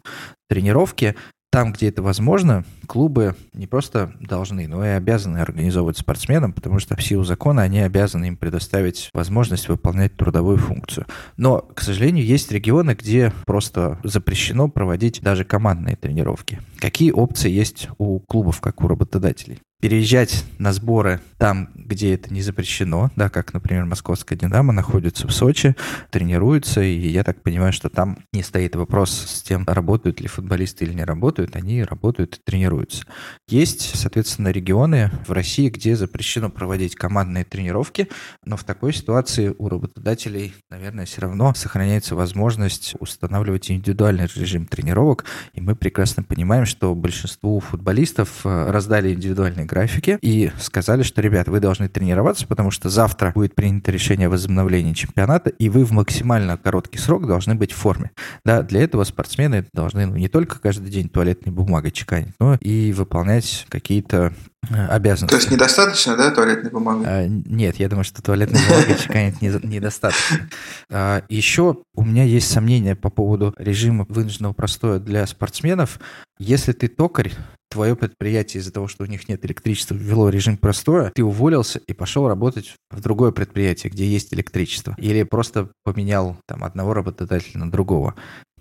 [0.49, 1.15] Тренировки
[1.49, 6.95] там, где это возможно, клубы не просто должны, но и обязаны организовывать спортсменам, потому что
[6.95, 11.05] в силу закона они обязаны им предоставить возможность выполнять трудовую функцию.
[11.37, 16.61] Но, к сожалению, есть регионы, где просто запрещено проводить даже командные тренировки.
[16.77, 19.59] Какие опции есть у клубов, как у работодателей?
[19.79, 25.31] Переезжать на сборы там, где это не запрещено, да, как, например, московская «Динамо» находится в
[25.31, 25.75] Сочи,
[26.09, 30.85] тренируется, и я так понимаю, что там не стоит вопрос с тем, работают ли футболисты
[30.85, 33.05] или не работают, они работают и тренируются.
[33.47, 38.09] Есть, соответственно, регионы в России, где запрещено проводить командные тренировки,
[38.43, 45.25] но в такой ситуации у работодателей, наверное, все равно сохраняется возможность устанавливать индивидуальный режим тренировок,
[45.53, 51.47] и мы прекрасно понимаем, что большинству футболистов э, раздали индивидуальные графике и сказали, что, ребят,
[51.47, 55.91] вы должны тренироваться, потому что завтра будет принято решение о возобновлении чемпионата, и вы в
[55.91, 58.11] максимально короткий срок должны быть в форме.
[58.43, 62.93] Да, для этого спортсмены должны ну, не только каждый день туалетной бумагой чеканить, но и
[62.93, 64.33] выполнять какие-то
[64.69, 65.35] э, обязанности.
[65.35, 67.03] То есть недостаточно, да, туалетной бумаги?
[67.05, 70.49] А, нет, я думаю, что туалетной бумаги чеканить недостаточно.
[70.89, 75.99] А, еще у меня есть сомнения по поводу режима вынужденного простоя для спортсменов.
[76.39, 77.33] Если ты токарь,
[77.69, 81.93] твое предприятие из-за того, что у них нет электричества, ввело режим простоя, ты уволился и
[81.93, 84.95] пошел работать в другое предприятие, где есть электричество.
[84.97, 88.15] Или просто поменял там одного работодателя на другого.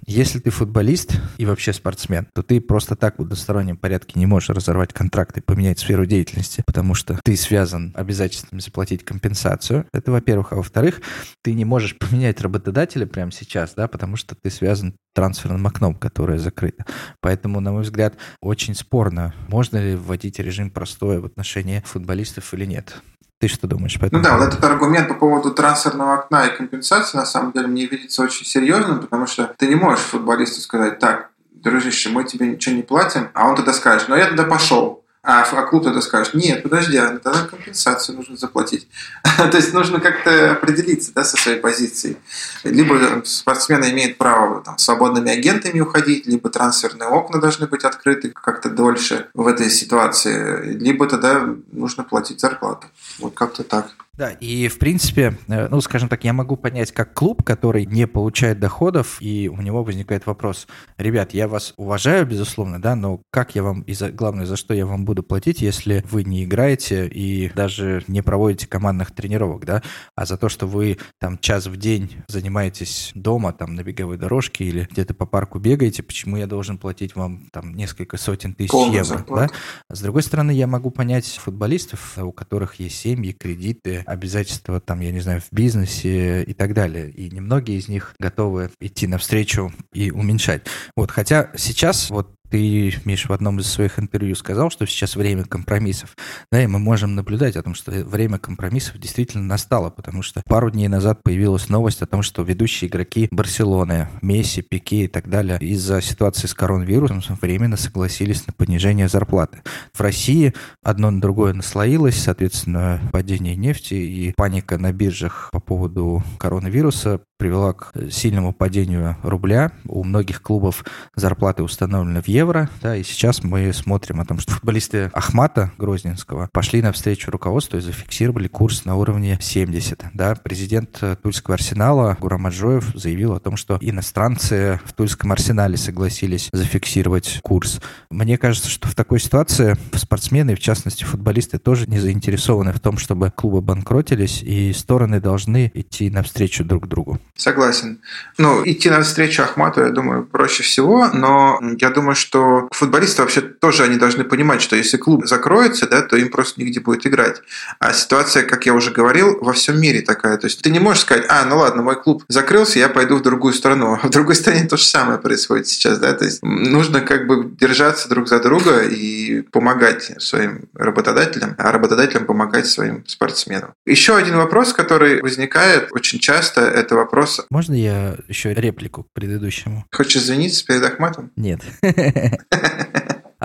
[0.09, 4.51] Если ты футболист и вообще спортсмен, то ты просто так в одностороннем порядке не можешь
[4.51, 9.85] разорвать контракт и поменять сферу деятельности, потому что ты связан обязательством заплатить компенсацию.
[9.93, 10.53] Это во-первых.
[10.53, 11.01] А во-вторых,
[11.43, 16.39] ты не можешь поменять работодателя прямо сейчас, да, потому что ты связан трансферным окном, которое
[16.39, 16.87] закрыто.
[17.21, 22.65] Поэтому, на мой взгляд, очень спорно, можно ли вводить режим простоя в отношении футболистов или
[22.65, 23.03] нет.
[23.39, 24.23] Ты что думаешь по этому?
[24.23, 27.87] Ну да, вот этот аргумент по поводу трансферного окна и компенсации, на самом деле, мне
[27.87, 32.75] видится очень серьезным, потому что ты не можешь футболисту сказать, так, дружище, мы тебе ничего
[32.75, 35.05] не платим, а он тогда скажет, ну я тогда пошел.
[35.29, 38.87] А, клуб тогда скажет, нет, подожди, а тогда компенсацию нужно заплатить.
[39.37, 42.17] То есть нужно как-то определиться да, со своей позицией.
[42.63, 48.71] Либо спортсмены имеют право там, свободными агентами уходить, либо трансферные окна должны быть открыты как-то
[48.71, 52.87] дольше в этой ситуации, либо тогда нужно платить зарплату.
[53.19, 53.87] Вот как-то так.
[54.17, 58.07] Да, и в принципе, э, ну, скажем так, я могу понять, как клуб, который не
[58.07, 63.55] получает доходов, и у него возникает вопрос, ребят, я вас уважаю, безусловно, да, но как
[63.55, 67.07] я вам, и за, главное, за что я вам буду платить, если вы не играете
[67.07, 69.83] и даже не проводите командных тренировок, да,
[70.15, 74.65] а за то, что вы там час в день занимаетесь дома, там, на беговой дорожке
[74.65, 79.01] или где-то по парку бегаете, почему я должен платить вам там несколько сотен тысяч Полная
[79.01, 79.53] евро, зарплата.
[79.89, 79.95] да?
[79.95, 85.13] С другой стороны, я могу понять футболистов, у которых есть семьи, кредиты, обязательства там, я
[85.13, 87.11] не знаю, в бизнесе и так далее.
[87.11, 90.63] И немногие из них готовы идти навстречу и уменьшать.
[90.97, 95.45] Вот, хотя сейчас вот ты, Миш, в одном из своих интервью сказал, что сейчас время
[95.45, 96.17] компромиссов.
[96.51, 100.71] Да, и мы можем наблюдать о том, что время компромиссов действительно настало, потому что пару
[100.71, 105.59] дней назад появилась новость о том, что ведущие игроки Барселоны, Месси, Пике и так далее
[105.61, 109.63] из-за ситуации с коронавирусом временно согласились на понижение зарплаты.
[109.93, 116.23] В России одно на другое наслоилось, соответственно, падение нефти и паника на биржах по поводу
[116.39, 119.73] коронавируса привела к сильному падению рубля.
[119.87, 124.53] У многих клубов зарплаты установлены в евро, да, и сейчас мы смотрим о том, что
[124.53, 130.35] футболисты Ахмата Грозненского пошли навстречу руководству и зафиксировали курс на уровне 70, да.
[130.35, 137.41] Президент Тульского арсенала Гурам Аджоев заявил о том, что иностранцы в Тульском арсенале согласились зафиксировать
[137.43, 137.81] курс.
[138.11, 142.99] Мне кажется, что в такой ситуации спортсмены, в частности футболисты, тоже не заинтересованы в том,
[142.99, 147.21] чтобы клубы банкротились, и стороны должны идти навстречу друг другу.
[147.37, 148.01] Согласен.
[148.39, 153.83] Ну, идти навстречу Ахмату, я думаю, проще всего, но я думаю, что футболисты вообще тоже
[153.83, 157.43] они должны понимать, что если клуб закроется, да, то им просто нигде будет играть.
[157.79, 160.39] А ситуация, как я уже говорил, во всем мире такая.
[160.39, 163.23] То есть ты не можешь сказать, а, ну ладно, мой клуб закрылся, я пойду в
[163.23, 163.99] другую страну.
[164.07, 167.45] А в другой стране то же самое происходит сейчас, да, то есть нужно как бы
[167.45, 173.73] держаться друг за друга и помогать своим работодателям, а работодателям помогать своим спортсменам.
[173.85, 177.47] Еще один вопрос, который возникает очень часто, это вопрос вопроса.
[177.51, 179.85] Можно я еще реплику к предыдущему?
[179.91, 181.33] Хочешь извиниться перед Ахматом?
[181.37, 181.61] Нет.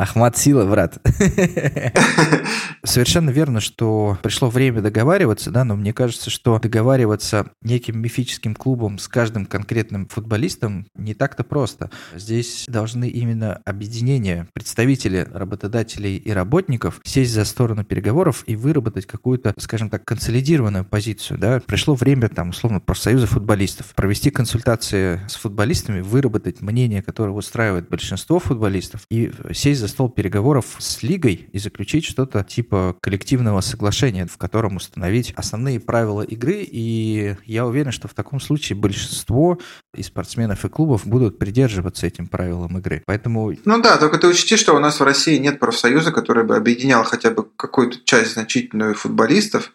[0.02, 0.98] Ахмат сила, брат.
[2.84, 8.98] Совершенно верно, что пришло время договариваться, да, но мне кажется, что договариваться неким мифическим клубом
[8.98, 11.92] с каждым конкретным футболистом не так-то просто.
[12.16, 19.54] Здесь должны именно объединения, представители работодателей и работников сесть за сторону переговоров и выработать какую-то,
[19.60, 21.38] скажем так, консолидированную позицию.
[21.38, 21.62] Да.
[21.68, 28.40] Пришло время, там, условно, профсоюза футболистов, провести консультации с футболистами, выработать мнение, которое устраивает большинство
[28.40, 34.38] футболистов, и сесть за стол переговоров с лигой и заключить что-то типа коллективного соглашения, в
[34.38, 36.67] котором установить основные правила игры.
[36.69, 39.60] И я уверен, что в таком случае большинство
[39.95, 43.04] и спортсменов, и клубов будут придерживаться этим правилам игры.
[43.06, 43.54] Поэтому...
[43.65, 47.04] Ну да, только ты учти, что у нас в России нет профсоюза, который бы объединял
[47.04, 49.71] хотя бы какую-то часть значительную футболистов,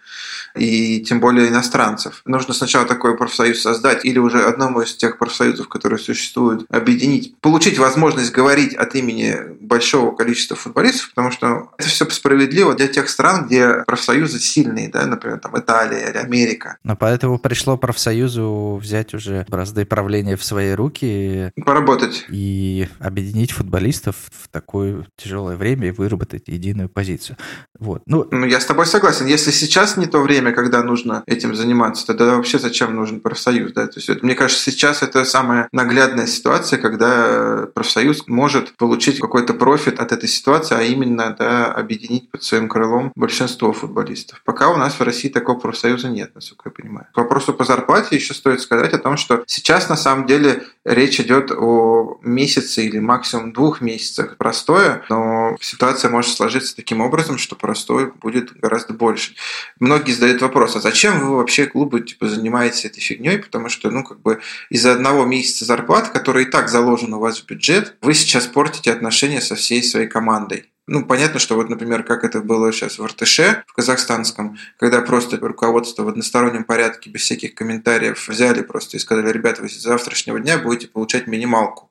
[0.56, 2.22] и тем более иностранцев.
[2.24, 7.78] Нужно сначала такой профсоюз создать или уже одному из тех профсоюзов, которые существуют, объединить, получить
[7.78, 13.46] возможность говорить от имени большого количества футболистов, потому что это все справедливо для тех стран,
[13.46, 16.78] где профсоюзы сильные, да, например, там Италия или Америка.
[16.84, 21.50] Но поэтому пришло профсоюзу взять уже бразды правления в свои руки.
[21.64, 22.26] Поработать.
[22.28, 27.36] И объединить футболистов в такое тяжелое время и выработать единую позицию.
[27.78, 28.02] Вот.
[28.06, 29.26] Ну, ну, я с тобой согласен.
[29.26, 33.72] Если сейчас не то время, когда нужно этим заниматься, тогда вообще зачем нужен профсоюз?
[33.72, 33.86] Да?
[33.86, 39.54] То есть, вот, мне кажется, сейчас это самая наглядная ситуация, когда профсоюз может получить какой-то
[39.86, 44.42] профит от этой ситуации, а именно да, объединить под своим крылом большинство футболистов.
[44.44, 47.06] Пока у нас в России такого профсоюза нет, насколько я понимаю.
[47.14, 51.20] К вопросу по зарплате еще стоит сказать о том, что сейчас на самом деле речь
[51.20, 57.56] идет о месяце или максимум двух месяцах простоя, но ситуация может сложиться таким образом, что
[57.56, 59.34] простой будет гораздо больше.
[59.80, 63.38] Многие задают вопрос, а зачем вы вообще клубы типа занимаетесь этой фигней?
[63.38, 67.40] Потому что, ну, как бы из-за одного месяца зарплаты, который и так заложен у вас
[67.40, 70.70] в бюджет, вы сейчас портите отношения со всей своей командой.
[70.88, 75.36] Ну, понятно, что вот, например, как это было сейчас в РТШ, в казахстанском, когда просто
[75.36, 80.38] руководство в одностороннем порядке, без всяких комментариев, взяли просто и сказали, ребята, вы с завтрашнего
[80.38, 81.90] дня будете получать минималку.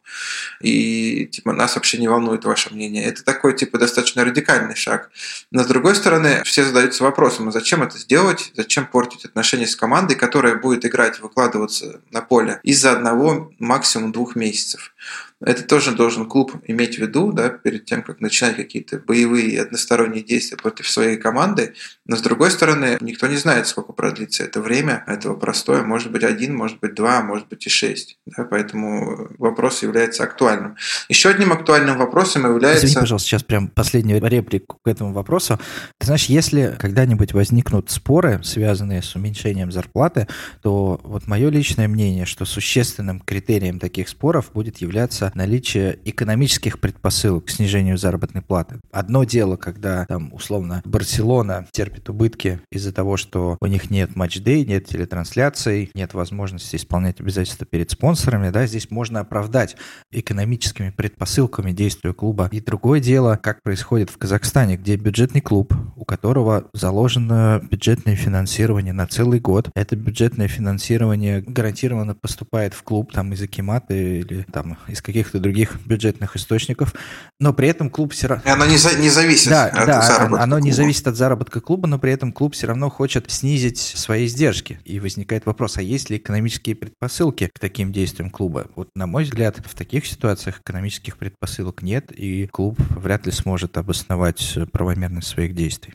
[0.62, 3.04] И, типа, нас вообще не волнует ваше мнение.
[3.04, 5.12] Это такой, типа, достаточно радикальный шаг.
[5.52, 8.54] Но, с другой стороны, все задаются вопросом, а зачем это сделать?
[8.56, 14.38] Зачем портить отношения с командой, которая будет играть, выкладываться на поле из-за одного, максимум двух
[14.38, 14.93] месяцев?
[15.41, 20.24] Это тоже должен клуб иметь в виду, да, перед тем, как начинать какие-то боевые односторонние
[20.24, 21.74] действия против своей команды.
[22.06, 25.84] Но с другой стороны, никто не знает, сколько продлится это время этого простое.
[25.84, 28.17] Может быть один, может быть два, может быть и шесть.
[28.26, 30.78] Да, поэтому вопрос является актуальным.
[31.10, 32.86] Еще одним актуальным вопросом является...
[32.86, 35.60] Извини, пожалуйста, сейчас прям последнюю реплику к этому вопросу.
[35.98, 40.28] Ты знаешь, если когда-нибудь возникнут споры, связанные с уменьшением зарплаты,
[40.62, 47.45] то вот мое личное мнение, что существенным критерием таких споров будет являться наличие экономических предпосылок
[47.45, 48.79] к снижению заработной платы.
[48.91, 54.65] Одно дело, когда там условно Барселона терпит убытки из-за того, что у них нет матч-дей,
[54.65, 59.76] нет телетрансляций, нет возможности исполнять обязательства перед спонсорами, да, здесь можно оправдать
[60.11, 62.49] экономическими предпосылками действия клуба.
[62.51, 68.93] И другое дело, как происходит в Казахстане, где бюджетный клуб, у которого заложено бюджетное финансирование
[68.93, 69.69] на целый год.
[69.76, 75.78] Это бюджетное финансирование гарантированно поступает в клуб там из Акимата или там из каких-то других
[75.86, 76.93] бюджетных источников,
[77.39, 78.51] но при этом клуб все равно...
[78.51, 80.66] Оно не, за, не зависит да, от да, заработка оно клуба.
[80.66, 84.80] не зависит от заработка клуба, но при этом клуб все равно хочет снизить свои издержки.
[84.84, 88.68] И возникает вопрос, а есть ли экономические предпосылки к таким действиям клуба?
[88.76, 93.78] Вот, на мой взгляд, в таких ситуациях экономических предпосылок нет, и клуб вряд ли сможет
[93.78, 95.93] обосновать правомерность своих действий.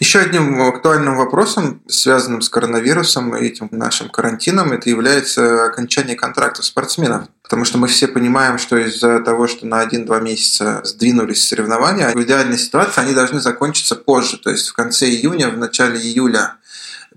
[0.00, 6.64] Еще одним актуальным вопросом, связанным с коронавирусом и этим нашим карантином, это является окончание контрактов
[6.64, 7.24] спортсменов.
[7.42, 12.22] Потому что мы все понимаем, что из-за того, что на 1-2 месяца сдвинулись соревнования, в
[12.22, 16.54] идеальной ситуации они должны закончиться позже, то есть в конце июня, в начале июля.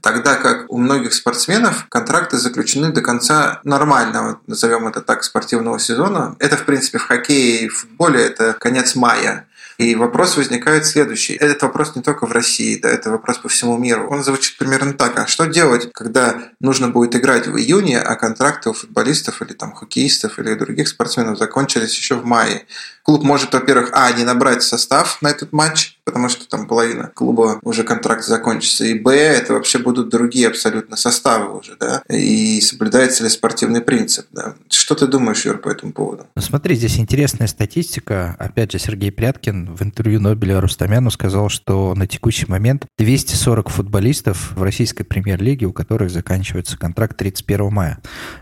[0.02, 6.36] Тогда как у многих спортсменов контракты заключены до конца нормального, назовем это так, спортивного сезона.
[6.40, 9.48] Это, в принципе, в хоккее и в футболе это конец мая.
[9.78, 11.34] И вопрос возникает следующий.
[11.34, 14.08] Этот вопрос не только в России, да, это вопрос по всему миру.
[14.10, 15.18] Он звучит примерно так.
[15.18, 19.74] А что делать, когда нужно будет играть в июне, а контракты у футболистов или там
[19.74, 22.66] хоккеистов или других спортсменов закончились еще в мае?
[23.04, 27.60] Клуб может, во-первых, а, не набрать состав на этот матч, потому что там половина клуба
[27.62, 33.24] уже контракт закончится, и б, это вообще будут другие абсолютно составы уже, да, и соблюдается
[33.24, 34.56] ли спортивный принцип, да.
[34.70, 36.28] Что ты думаешь, Юр, по этому поводу?
[36.36, 38.36] Ну, смотри, здесь интересная статистика.
[38.39, 44.54] Опять же, Сергей Пряткин в интервью Нобеля Рустамяну сказал, что на текущий момент 240 футболистов
[44.56, 47.99] в российской премьер-лиге, у которых заканчивается контракт 31 мая.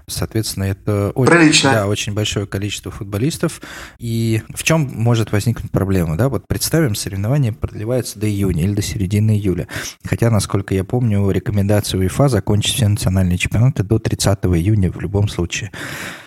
[0.08, 3.62] Соответственно, это очень, да, очень большое количество футболистов,
[4.00, 6.18] и в чем может возникнуть проблема?
[6.18, 6.30] Да?
[6.30, 9.68] Вот представим, соревнование продлевается до июня или до середины июля.
[10.04, 15.28] Хотя, насколько я помню, рекомендация УЕФА закончить все национальные чемпионаты до 30 июня в любом
[15.28, 15.72] случае.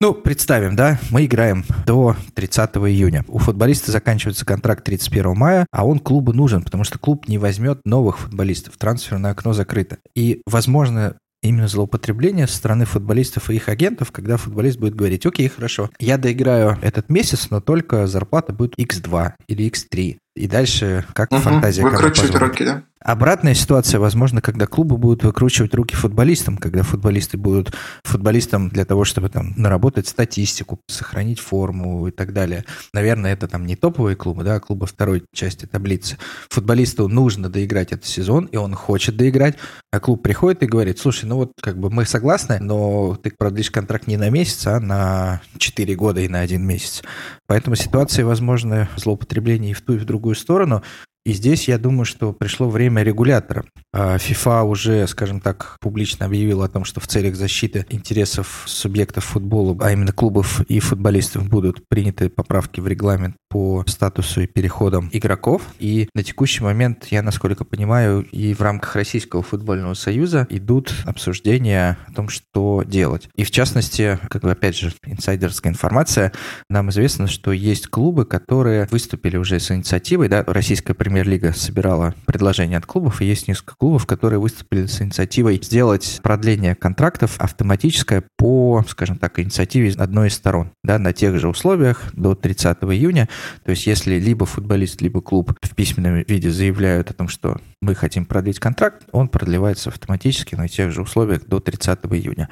[0.01, 3.25] Ну, представим, да, мы играем до 30 июня.
[3.29, 7.81] У футболиста заканчивается контракт 31 мая, а он клубу нужен, потому что клуб не возьмет
[7.85, 8.77] новых футболистов.
[8.77, 9.99] Трансферное окно закрыто.
[10.15, 11.17] И, возможно,
[11.49, 16.19] именно злоупотребление со стороны футболистов и их агентов, когда футболист будет говорить, окей, хорошо, я
[16.19, 20.17] доиграю этот месяц, но только зарплата будет x2 или x3.
[20.37, 22.83] И дальше, как угу, фантазия Выкручивать руки, да?
[23.05, 27.71] Обратная ситуация, возможно, когда клубы будут выкручивать руки футболистам, когда футболисты будут
[28.03, 32.65] футболистам для того, чтобы там наработать статистику, сохранить форму и так далее.
[32.95, 36.17] Наверное, это там не топовые клубы, да, а клубы второй части таблицы.
[36.49, 39.57] Футболисту нужно доиграть этот сезон, и он хочет доиграть,
[39.93, 43.71] а клуб приходит и говорит, слушай, ну вот как бы мы согласны, но ты продлишь
[43.71, 47.03] контракт не на месяц, а на 4 года и на один месяц.
[47.47, 50.83] Поэтому ситуации, возможно, злоупотребление и в ту, и в другую сторону.
[51.27, 53.65] И здесь я думаю, что пришло время регулятора.
[53.95, 59.25] FIFA а уже, скажем так, публично объявила о том, что в целях защиты интересов субъектов
[59.25, 65.09] футбола, а именно клубов и футболистов, будут приняты поправки в регламент по статусу и переходам
[65.13, 65.63] игроков.
[65.79, 71.97] И на текущий момент, я насколько понимаю, и в рамках Российского футбольного союза идут обсуждения
[72.07, 73.31] о том, что делать.
[73.35, 76.33] И в частности, как бы опять же, инсайдерская информация,
[76.69, 82.13] нам известно, что есть клубы, которые выступили уже с инициативой, да, российская премьер премьер-лига собирала
[82.27, 88.25] предложения от клубов, и есть несколько клубов, которые выступили с инициативой сделать продление контрактов автоматическое
[88.37, 93.29] по, скажем так, инициативе одной из сторон, да, на тех же условиях до 30 июня.
[93.65, 97.95] То есть если либо футболист, либо клуб в письменном виде заявляют о том, что мы
[97.95, 102.49] хотим продлить контракт, он продлевается автоматически на тех же условиях до 30 июня.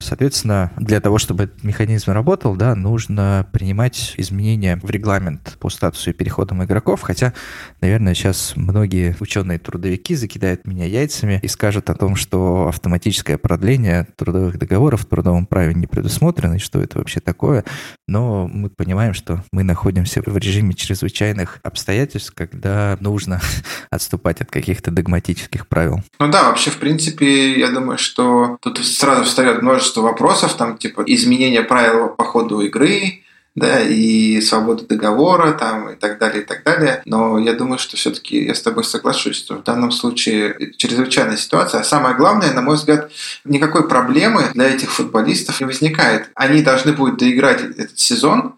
[0.00, 6.10] Соответственно, для того, чтобы этот механизм работал, да, нужно принимать изменения в регламент по статусу
[6.10, 7.32] и переходам игроков, хотя,
[7.80, 14.58] наверное, сейчас многие ученые-трудовики закидают меня яйцами и скажут о том, что автоматическое продление трудовых
[14.58, 17.64] договоров в трудовом праве не предусмотрено, и что это вообще такое.
[18.06, 23.40] Но мы понимаем, что мы находимся в режиме чрезвычайных обстоятельств, когда нужно
[23.90, 26.02] отступать от каких-то догматических правил.
[26.18, 31.02] Ну да, вообще, в принципе, я думаю, что тут сразу встает множество вопросов, там, типа,
[31.06, 33.22] изменение правил по ходу игры,
[33.56, 37.02] да, и свобода договора там, и так далее, и так далее.
[37.06, 41.80] Но я думаю, что все-таки я с тобой соглашусь, что в данном случае чрезвычайная ситуация.
[41.80, 43.10] А самое главное, на мой взгляд,
[43.44, 46.30] никакой проблемы для этих футболистов не возникает.
[46.34, 48.56] Они должны будут доиграть этот сезон,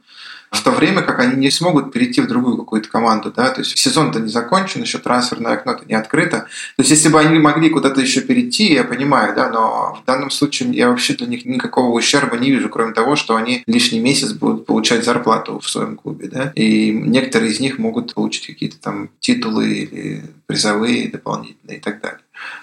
[0.51, 3.77] в то время как они не смогут перейти в другую какую-то команду, да, то есть
[3.77, 6.47] сезон-то не закончен, еще трансферное окно-то не открыто.
[6.77, 10.31] То есть если бы они могли куда-то еще перейти, я понимаю, да, но в данном
[10.31, 14.33] случае я вообще для них никакого ущерба не вижу, кроме того, что они лишний месяц
[14.33, 19.11] будут получать зарплату в своем клубе, да, и некоторые из них могут получить какие-то там
[19.21, 22.21] титулы или призовые дополнительные и так далее.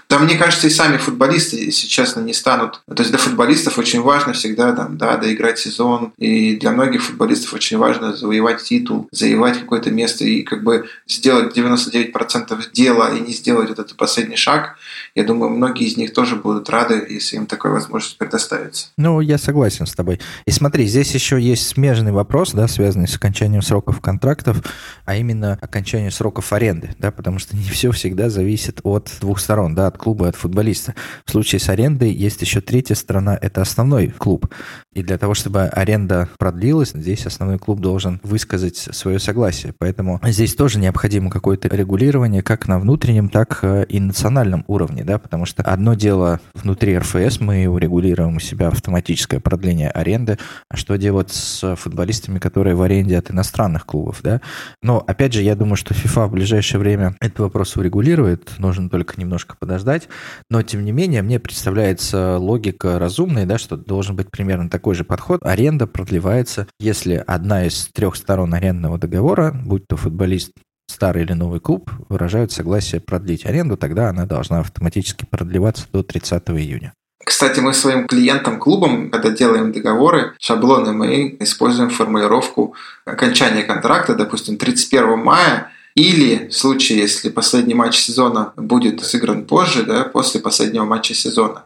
[0.07, 2.81] Да, мне кажется, и сами футболисты, если честно, не станут.
[2.87, 6.13] То есть для футболистов очень важно всегда там, да, доиграть сезон.
[6.17, 11.57] И для многих футболистов очень важно завоевать титул, завоевать какое-то место и как бы сделать
[11.57, 14.77] 99% дела и не сделать вот этот последний шаг.
[15.15, 18.87] Я думаю, многие из них тоже будут рады, если им такая возможность предоставится.
[18.97, 20.19] Ну, я согласен с тобой.
[20.45, 24.57] И смотри, здесь еще есть смежный вопрос, да, связанный с окончанием сроков контрактов,
[25.05, 29.74] а именно окончание сроков аренды, да, потому что не все всегда зависит от двух сторон,
[29.75, 30.95] да, от клуба от футболиста.
[31.25, 34.47] В случае с арендой есть еще третья сторона, это основной клуб.
[34.95, 39.73] И для того, чтобы аренда продлилась, здесь основной клуб должен высказать свое согласие.
[39.77, 45.19] Поэтому здесь тоже необходимо какое-то регулирование как на внутреннем, так э, и национальном уровне, да,
[45.19, 50.37] потому что одно дело внутри РФС мы урегулируем у себя автоматическое продление аренды,
[50.69, 54.39] а что делать с футболистами, которые в аренде от иностранных клубов, да?
[54.81, 59.19] Но, опять же, я думаю, что FIFA в ближайшее время этот вопрос урегулирует, нужно только
[59.19, 60.07] немножко подождать,
[60.49, 65.03] но, тем не менее, мне представляется логика разумной, да, что должен быть примерно такой же
[65.03, 65.39] подход.
[65.43, 70.51] Аренда продлевается, если одна из трех сторон арендного договора, будь то футболист
[70.87, 76.43] старый или новый клуб выражают согласие продлить аренду, тогда она должна автоматически продлеваться до 30
[76.49, 76.93] июня.
[77.23, 84.57] Кстати, мы своим клиентам, клубам, когда делаем договоры, шаблоны, мы используем формулировку окончания контракта, допустим,
[84.57, 90.85] 31 мая или в случае, если последний матч сезона будет сыгран позже, да, после последнего
[90.85, 91.63] матча сезона.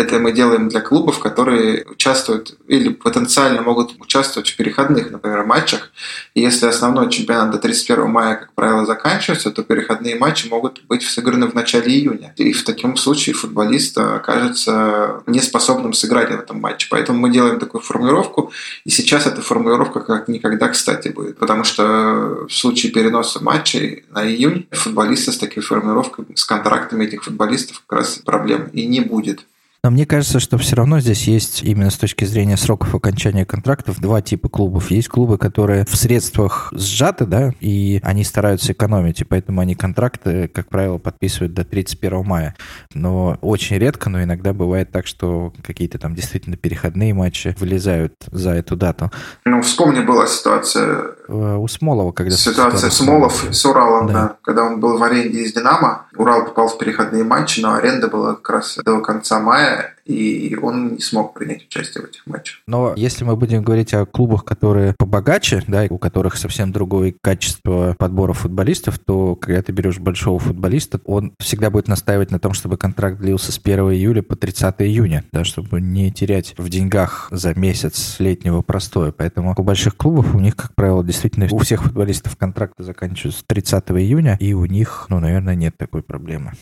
[0.00, 5.90] Это мы делаем для клубов, которые участвуют или потенциально могут участвовать в переходных, например, матчах.
[6.32, 11.02] И если основной чемпионат до 31 мая, как правило, заканчивается, то переходные матчи могут быть
[11.02, 12.32] сыграны в начале июня.
[12.38, 16.88] И в таком случае футболист окажется неспособным сыграть в этом матче.
[16.90, 18.52] Поэтому мы делаем такую формулировку,
[18.86, 21.36] и сейчас эта формулировка как никогда кстати будет.
[21.36, 27.22] Потому что в случае переноса матчей на июнь футболисты с такой формулировкой, с контрактами этих
[27.22, 29.44] футболистов как раз проблем и не будет.
[29.82, 33.98] Но мне кажется, что все равно здесь есть именно с точки зрения сроков окончания контрактов
[33.98, 34.90] два типа клубов.
[34.90, 40.48] Есть клубы, которые в средствах сжаты, да, и они стараются экономить, и поэтому они контракты,
[40.48, 42.56] как правило, подписывают до 31 мая.
[42.92, 48.50] Но очень редко, но иногда бывает так, что какие-то там действительно переходные матчи вылезают за
[48.50, 49.10] эту дату.
[49.46, 51.14] Ну, вспомни, была ситуация...
[51.30, 52.36] Э, у Смолова, когда...
[52.36, 54.12] Ситуация Смолов с Уралом, да.
[54.12, 54.36] да.
[54.42, 58.34] Когда он был в аренде из «Динамо», Урал попал в переходные матчи, но аренда была
[58.34, 62.60] как раз до конца мая, и он не смог принять участие в этих матчах.
[62.66, 67.94] Но если мы будем говорить о клубах, которые побогаче, да, у которых совсем другое качество
[67.98, 72.76] подбора футболистов, то когда ты берешь большого футболиста, он всегда будет настаивать на том, чтобы
[72.76, 77.58] контракт длился с 1 июля по 30 июня, да, чтобы не терять в деньгах за
[77.58, 79.12] месяц летнего простоя.
[79.12, 83.84] Поэтому у больших клубов у них, как правило, действительно у всех футболистов контракты заканчиваются 30
[83.90, 86.52] июня, и у них, ну, наверное, нет такой проблемы.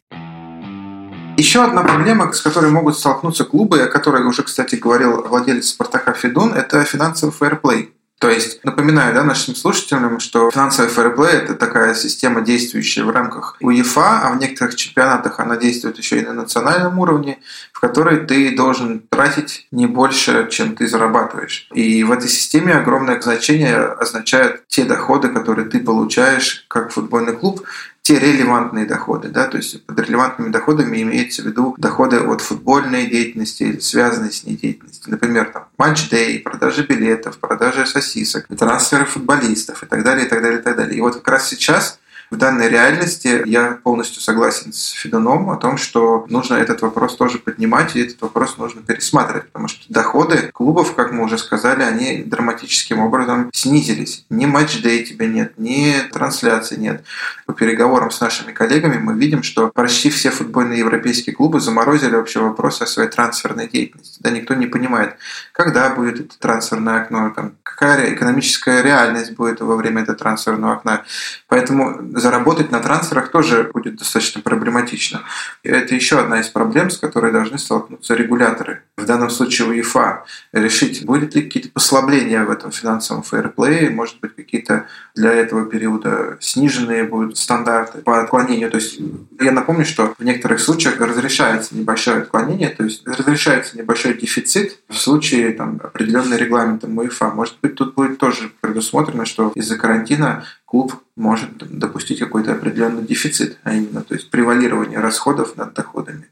[1.38, 6.12] Еще одна проблема, с которой могут столкнуться клубы, о которой уже, кстати, говорил владелец «Спартака»
[6.12, 7.94] Федун, это финансовый фэрплей.
[8.18, 13.56] То есть, напоминаю да, нашим слушателям, что финансовый фэрплей– это такая система, действующая в рамках
[13.60, 17.38] УЕФА, а в некоторых чемпионатах она действует еще и на национальном уровне,
[17.72, 21.68] в которой ты должен тратить не больше, чем ты зарабатываешь.
[21.72, 27.64] И в этой системе огромное значение означают те доходы, которые ты получаешь как футбольный клуб,
[28.08, 29.28] те релевантные доходы.
[29.28, 29.48] Да?
[29.48, 34.56] То есть под релевантными доходами имеется в виду доходы от футбольной деятельности связанной с ней
[34.56, 35.10] деятельности.
[35.10, 40.60] Например, там, матч-дэй, продажи билетов, продажи сосисок, трансферы футболистов и так далее, и так далее,
[40.60, 40.96] и так далее.
[40.96, 41.98] И вот как раз сейчас
[42.30, 47.38] в данной реальности я полностью согласен с Федуном о том, что нужно этот вопрос тоже
[47.38, 52.22] поднимать, и этот вопрос нужно пересматривать, потому что доходы клубов, как мы уже сказали, они
[52.22, 54.26] драматическим образом снизились.
[54.28, 57.04] Ни матч-дэй тебя нет, ни трансляции нет.
[57.46, 62.40] По переговорам с нашими коллегами мы видим, что почти все футбольные европейские клубы заморозили вообще
[62.40, 64.18] вопрос о своей трансферной деятельности.
[64.20, 65.16] Да, никто не понимает,
[65.52, 71.04] когда будет это трансферное окно, там, какая экономическая реальность будет во время этого трансферного окна.
[71.48, 75.22] Поэтому заработать на трансферах тоже будет достаточно проблематично.
[75.62, 78.82] И это еще одна из проблем, с которой должны столкнуться регуляторы.
[78.96, 84.34] В данном случае УЕФА решить, будет ли какие-то послабления в этом финансовом фейерплее, может быть,
[84.34, 88.70] какие-то для этого периода сниженные будут стандарты по отклонению.
[88.70, 89.00] То есть
[89.40, 94.96] я напомню, что в некоторых случаях разрешается небольшое отклонение, то есть разрешается небольшой дефицит в
[94.96, 97.30] случае там, определенной регламентом УЕФА.
[97.30, 103.58] Может быть, тут будет тоже предусмотрено, что из-за карантина клуб может допустить какой-то определенный дефицит,
[103.62, 106.28] а именно то есть превалирование расходов над доходами.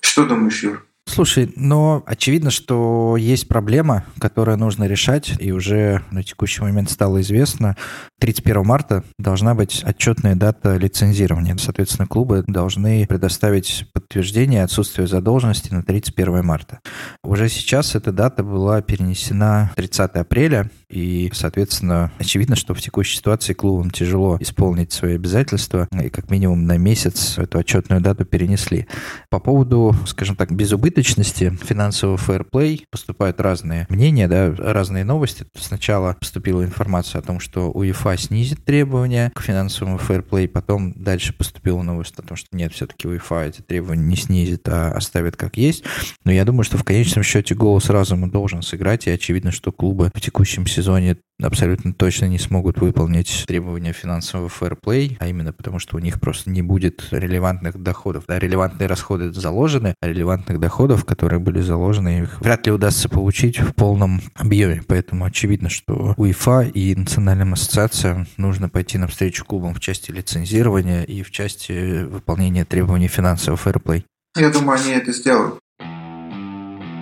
[0.00, 0.84] Что думаешь, Юр?
[1.08, 7.22] Слушай, но очевидно, что есть проблема, которую нужно решать, и уже на текущий момент стало
[7.22, 7.76] известно,
[8.20, 11.56] 31 марта должна быть отчетная дата лицензирования.
[11.56, 16.80] Соответственно, клубы должны предоставить подтверждение отсутствия задолженности на 31 марта.
[17.24, 23.54] Уже сейчас эта дата была перенесена 30 апреля, и, соответственно, очевидно, что в текущей ситуации
[23.54, 28.86] клубам тяжело исполнить свои обязательства, и как минимум на месяц эту отчетную дату перенесли.
[29.30, 35.46] По поводу, скажем так, безубыточности убыточности финансового фэрплей поступают разные мнения, да, разные новости.
[35.56, 41.82] Сначала поступила информация о том, что УЕФА снизит требования к финансовому фэрплей, потом дальше поступила
[41.82, 45.84] новость о том, что нет, все-таки УЕФА эти требования не снизит, а оставит как есть.
[46.24, 50.10] Но я думаю, что в конечном счете голос разума должен сыграть, и очевидно, что клубы
[50.12, 55.96] в текущем сезоне абсолютно точно не смогут выполнить требования финансового фэрплей, а именно потому, что
[55.96, 58.24] у них просто не будет релевантных доходов.
[58.26, 63.58] Да, релевантные расходы заложены, а релевантных доходов, которые были заложены, их вряд ли удастся получить
[63.58, 64.82] в полном объеме.
[64.86, 71.22] Поэтому очевидно, что УЕФА и национальным ассоциациям нужно пойти навстречу клубам в части лицензирования и
[71.22, 74.04] в части выполнения требований финансового фэрплей.
[74.36, 75.58] Я думаю, они это сделают.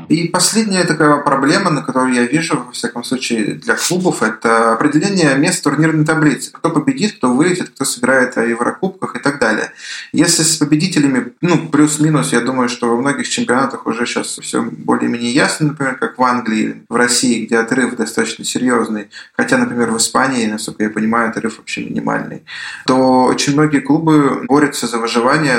[0.08, 5.36] И последняя такая проблема, на которую я вижу, во всяком случае, для клубов, это определение
[5.36, 6.52] мест турнирной таблицы.
[6.52, 9.72] Кто победит, кто вылетит, кто сыграет в Еврокубках и так далее.
[10.12, 15.32] Если с победителями, ну, плюс-минус, я думаю, что во многих чемпионатах уже сейчас все более-менее
[15.32, 20.46] ясно, например, как в Англии, в России, где отрыв достаточно серьезный, хотя, например, в Испании,
[20.46, 22.44] насколько я понимаю, отрыв вообще минимальный,
[22.86, 25.58] то очень многие клубы борются за выживание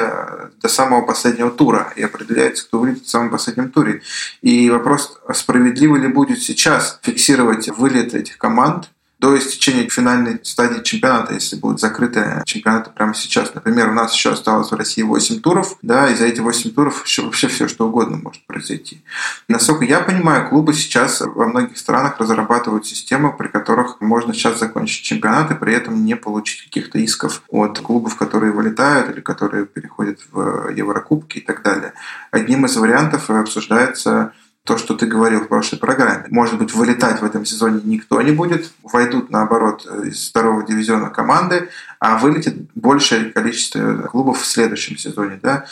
[0.62, 4.02] до самого последнего тура и определяется, кто вылетит в самом последнем туре.
[4.48, 8.90] И вопрос, справедливо ли будет сейчас фиксировать вылет этих команд
[9.20, 13.54] до истечения финальной стадии чемпионата, если будет закрытый чемпионат прямо сейчас.
[13.56, 17.04] Например, у нас еще осталось в России 8 туров, да, и за эти 8 туров
[17.06, 19.02] еще вообще все что угодно может произойти.
[19.48, 25.04] Насколько я понимаю, клубы сейчас во многих странах разрабатывают системы, при которых можно сейчас закончить
[25.04, 30.20] чемпионат и при этом не получить каких-то исков от клубов, которые вылетают или которые переходят
[30.32, 31.94] в Еврокубки и так далее.
[32.32, 34.34] Одним из вариантов обсуждается
[34.68, 36.26] то, что ты говорил в прошлой программе.
[36.30, 41.70] Может быть, вылетать в этом сезоне никто не будет, войдут, наоборот, из второго дивизиона команды,
[42.00, 45.40] а вылетит большее количество клубов в следующем сезоне.
[45.42, 45.66] Да?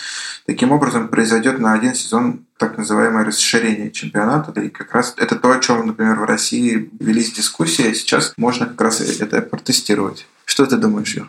[0.46, 4.58] Таким образом, произойдет на один сезон так называемое расширение чемпионата.
[4.62, 8.66] И как раз это то, о чем, например, в России велись дискуссии, а сейчас можно
[8.66, 10.26] как раз это протестировать.
[10.46, 11.28] Что ты думаешь, Юр?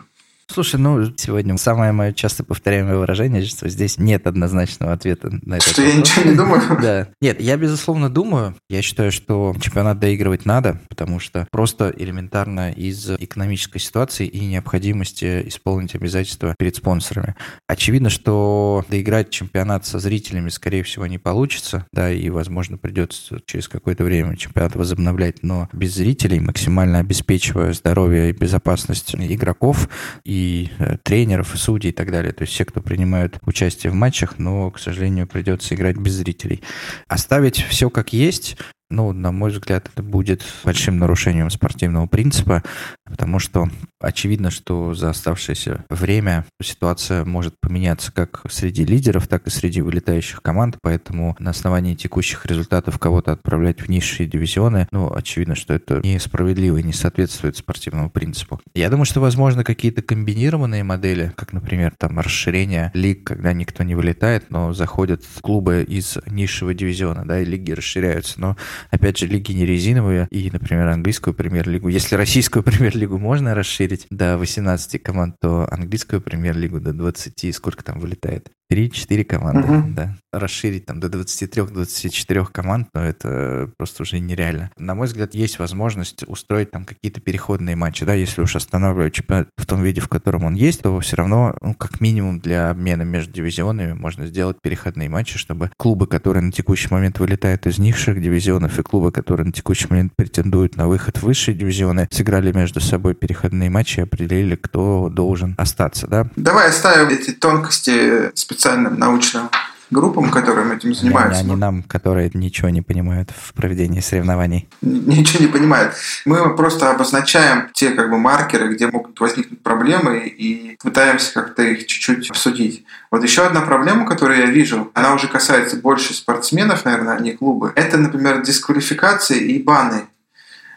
[0.49, 5.69] Слушай, ну, сегодня самое мое часто повторяемое выражение, что здесь нет однозначного ответа на это.
[5.69, 6.61] Что я ничего не думаю?
[6.81, 7.07] Да.
[7.21, 8.55] Нет, я, безусловно, думаю.
[8.69, 15.47] Я считаю, что чемпионат доигрывать надо, потому что просто элементарно из экономической ситуации и необходимости
[15.47, 17.35] исполнить обязательства перед спонсорами.
[17.67, 23.67] Очевидно, что доиграть чемпионат со зрителями, скорее всего, не получится, да, и, возможно, придется через
[23.67, 29.89] какое-то время чемпионат возобновлять, но без зрителей, максимально обеспечивая здоровье и безопасность игроков
[30.23, 32.31] и и э, тренеров, и судей и так далее.
[32.31, 36.61] То есть все, кто принимают участие в матчах, но, к сожалению, придется играть без зрителей.
[37.07, 38.57] Оставить все как есть,
[38.89, 42.63] ну, на мой взгляд, это будет большим нарушением спортивного принципа,
[43.03, 43.69] потому что
[43.99, 50.41] очевидно, что за оставшееся время ситуация может поменяться как среди лидеров, так и среди вылетающих
[50.41, 55.99] команд, поэтому на основании текущих результатов кого-то отправлять в низшие дивизионы, ну, очевидно, что это
[56.03, 58.61] несправедливо и не соответствует спортивному принципу.
[58.73, 63.95] Я думаю, что, возможно, какие-то комбинированные модели, как, например, там расширение лиг, когда никто не
[63.95, 68.55] вылетает, но заходят клубы из низшего дивизиона, да, и лиги расширяются, но
[68.89, 71.87] опять же, лиги не резиновые, и, например, английскую премьер-лигу.
[71.89, 77.99] Если российскую премьер-лигу можно расширить до 18 команд, то английскую премьер-лигу до 20, сколько там
[77.99, 78.49] вылетает?
[78.71, 79.87] 3-4 команды, угу.
[79.89, 80.15] да.
[80.31, 84.71] Расширить там до 23-24 команд, но это просто уже нереально.
[84.77, 89.49] На мой взгляд, есть возможность устроить там какие-то переходные матчи, да, если уж останавливать чемпионат
[89.57, 93.03] в том виде, в котором он есть, то все равно, ну, как минимум для обмена
[93.03, 98.21] между дивизионами можно сделать переходные матчи, чтобы клубы, которые на текущий момент вылетают из низших
[98.21, 102.81] дивизионов, и клубы, которые на текущий момент претендуют на выход в высшие дивизионы, сыграли между
[102.81, 106.29] собой переходные матчи и определили, кто должен остаться, да.
[106.35, 109.49] Давай оставим эти тонкости специальным научным
[109.89, 111.43] группам, которые этим занимаются.
[111.43, 114.67] Не, не нам, которые ничего не понимают в проведении соревнований.
[114.81, 115.93] Ничего не понимают.
[116.25, 121.85] Мы просто обозначаем те как бы маркеры, где могут возникнуть проблемы и пытаемся как-то их
[121.85, 122.83] чуть-чуть обсудить.
[123.11, 127.31] Вот еще одна проблема, которую я вижу, она уже касается больше спортсменов, наверное, а не
[127.33, 127.71] клубы.
[127.75, 130.07] Это, например, дисквалификации и баны.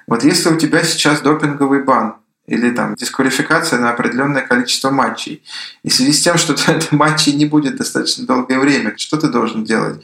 [0.07, 2.17] Вот если у тебя сейчас допинговый бан,
[2.51, 5.43] или там дисквалификация на определенное количество матчей.
[5.85, 9.29] И в связи с тем, что это матчей не будет достаточно долгое время, что ты
[9.29, 10.03] должен делать?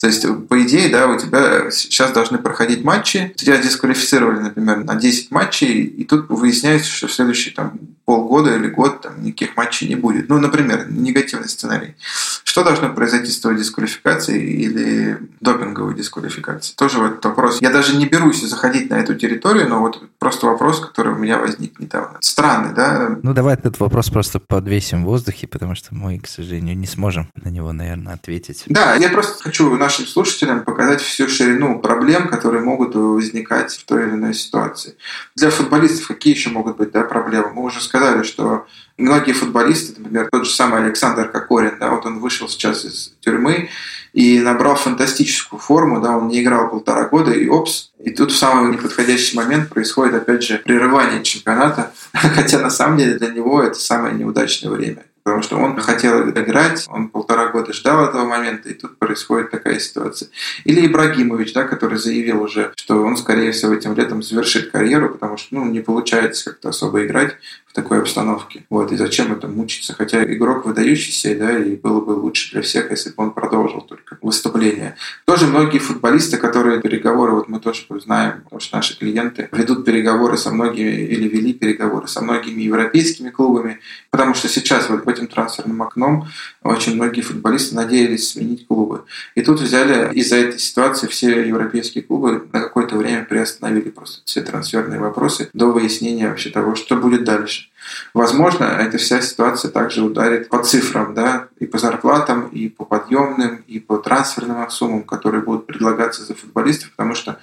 [0.00, 4.94] То есть, по идее, да, у тебя сейчас должны проходить матчи, тебя дисквалифицировали, например, на
[4.94, 9.86] 10 матчей, и тут выясняется, что в следующие там, полгода или год там, никаких матчей
[9.86, 10.30] не будет.
[10.30, 11.94] Ну, например, негативный сценарий.
[12.42, 16.74] Что должно произойти с той дисквалификацией или допинговой дисквалификацией?
[16.74, 17.60] Тоже вот вопрос.
[17.60, 21.36] Я даже не берусь заходить на эту территорию, но вот просто вопрос, который у меня
[21.36, 22.16] возник недавно.
[22.22, 23.18] Странный, да?
[23.22, 27.28] Ну, давай этот вопрос просто подвесим в воздухе, потому что мы, к сожалению, не сможем
[27.34, 28.64] на него, наверное, ответить.
[28.68, 34.04] Да, я просто хочу нашим слушателям показать всю ширину проблем, которые могут возникать в той
[34.04, 34.94] или иной ситуации.
[35.36, 37.52] Для футболистов какие еще могут быть да, проблемы?
[37.52, 42.18] Мы уже сказали, что многие футболисты, например, тот же самый Александр Кокорин, да, вот он
[42.18, 43.68] вышел сейчас из тюрьмы
[44.12, 48.36] и набрал фантастическую форму, да, он не играл полтора года, и опс, и тут в
[48.36, 53.78] самый неподходящий момент происходит, опять же, прерывание чемпионата, хотя на самом деле для него это
[53.78, 58.72] самое неудачное время потому что он хотел играть, он полтора года ждал этого момента, и
[58.72, 60.30] тут происходит такая ситуация.
[60.64, 65.36] Или Ибрагимович, да, который заявил уже, что он, скорее всего, этим летом завершит карьеру, потому
[65.36, 67.36] что ну, не получается как-то особо играть
[67.78, 68.64] такой обстановке.
[68.70, 69.94] Вот, и зачем это мучиться?
[69.94, 74.18] Хотя игрок выдающийся, да, и было бы лучше для всех, если бы он продолжил только
[74.20, 74.96] выступление.
[75.26, 80.36] Тоже многие футболисты, которые переговоры, вот мы тоже знаем, потому что наши клиенты ведут переговоры
[80.36, 83.78] со многими или вели переговоры со многими европейскими клубами,
[84.10, 86.26] потому что сейчас вот этим трансферным окном
[86.64, 89.04] очень многие футболисты надеялись сменить клубы.
[89.36, 94.40] И тут взяли из-за этой ситуации все европейские клубы на какое-то время приостановили просто все
[94.42, 97.67] трансферные вопросы до выяснения вообще того, что будет дальше.
[98.14, 103.62] Возможно, эта вся ситуация также ударит по цифрам, да, и по зарплатам, и по подъемным,
[103.66, 107.38] и по трансферным суммам, которые будут предлагаться за футболистов, потому что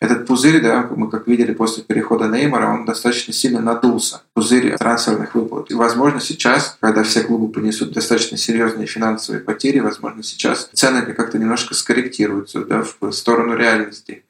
[0.00, 5.34] этот пузырь, да, мы как видели после перехода Неймара, он достаточно сильно надулся, пузырь трансферных
[5.34, 5.70] выплат.
[5.70, 11.38] И, возможно, сейчас, когда все клубы понесут достаточно серьезные финансовые потери, возможно, сейчас цены как-то
[11.38, 14.24] немножко скорректируются да, в сторону реальности.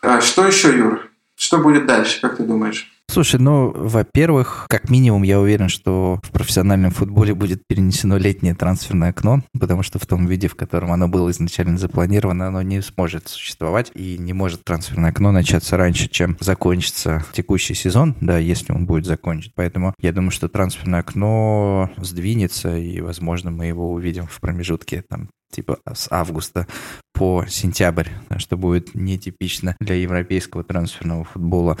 [0.00, 1.08] А что еще, Юр?
[1.36, 2.91] Что будет дальше, как ты думаешь?
[3.12, 9.10] Слушай, ну, во-первых, как минимум я уверен, что в профессиональном футболе будет перенесено летнее трансферное
[9.10, 13.28] окно, потому что в том виде, в котором оно было изначально запланировано, оно не сможет
[13.28, 18.86] существовать и не может трансферное окно начаться раньше, чем закончится текущий сезон, да, если он
[18.86, 19.52] будет закончен.
[19.54, 25.28] Поэтому я думаю, что трансферное окно сдвинется, и, возможно, мы его увидим в промежутке там
[25.52, 26.66] типа с августа
[27.12, 31.76] по сентябрь, что будет нетипично для европейского трансферного футбола.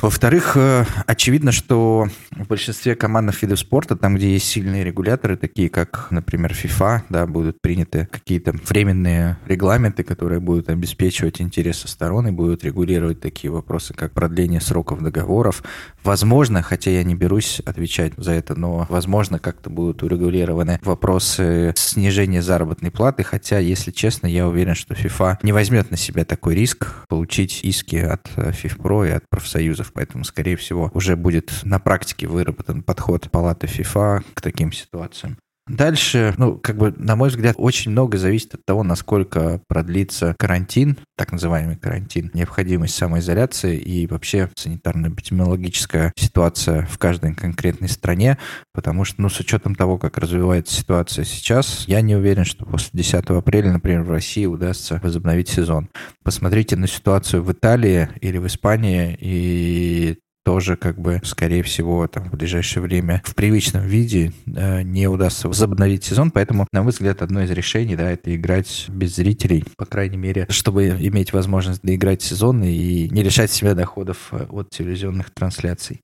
[0.00, 5.68] Во-вторых, э, очевидно, что в большинстве командных видов спорта, там, где есть сильные регуляторы, такие
[5.68, 12.32] как, например, FIFA, да, будут приняты какие-то временные регламенты, которые будут обеспечивать интересы сторон и
[12.32, 15.62] будут регулировать такие вопросы, как продление сроков договоров.
[16.02, 22.40] Возможно, хотя я не берусь отвечать за это, но, возможно, как-то будут урегулированы вопросы снижения
[22.40, 27.06] заработной платы, хотя, если честно, я уверен, что FIFA не возьмет на себя такой риск
[27.08, 32.26] получить иски от FIFPro э, и от профсоюзов, поэтому, скорее всего, уже будет на практике
[32.26, 35.36] выработан подход палаты FIFA к таким ситуациям.
[35.66, 40.98] Дальше, ну, как бы, на мой взгляд, очень много зависит от того, насколько продлится карантин,
[41.16, 48.36] так называемый карантин, необходимость самоизоляции и вообще санитарно-эпидемиологическая ситуация в каждой конкретной стране,
[48.74, 52.90] потому что, ну, с учетом того, как развивается ситуация сейчас, я не уверен, что после
[52.92, 55.88] 10 апреля, например, в России удастся возобновить сезон.
[56.22, 62.24] Посмотрите на ситуацию в Италии или в Испании, и тоже как бы, скорее всего, там
[62.24, 67.22] в ближайшее время в привычном виде э, не удастся возобновить сезон, поэтому, на мой взгляд,
[67.22, 72.22] одно из решений, да, это играть без зрителей, по крайней мере, чтобы иметь возможность доиграть
[72.22, 76.02] сезон и не лишать себя доходов э, от телевизионных трансляций.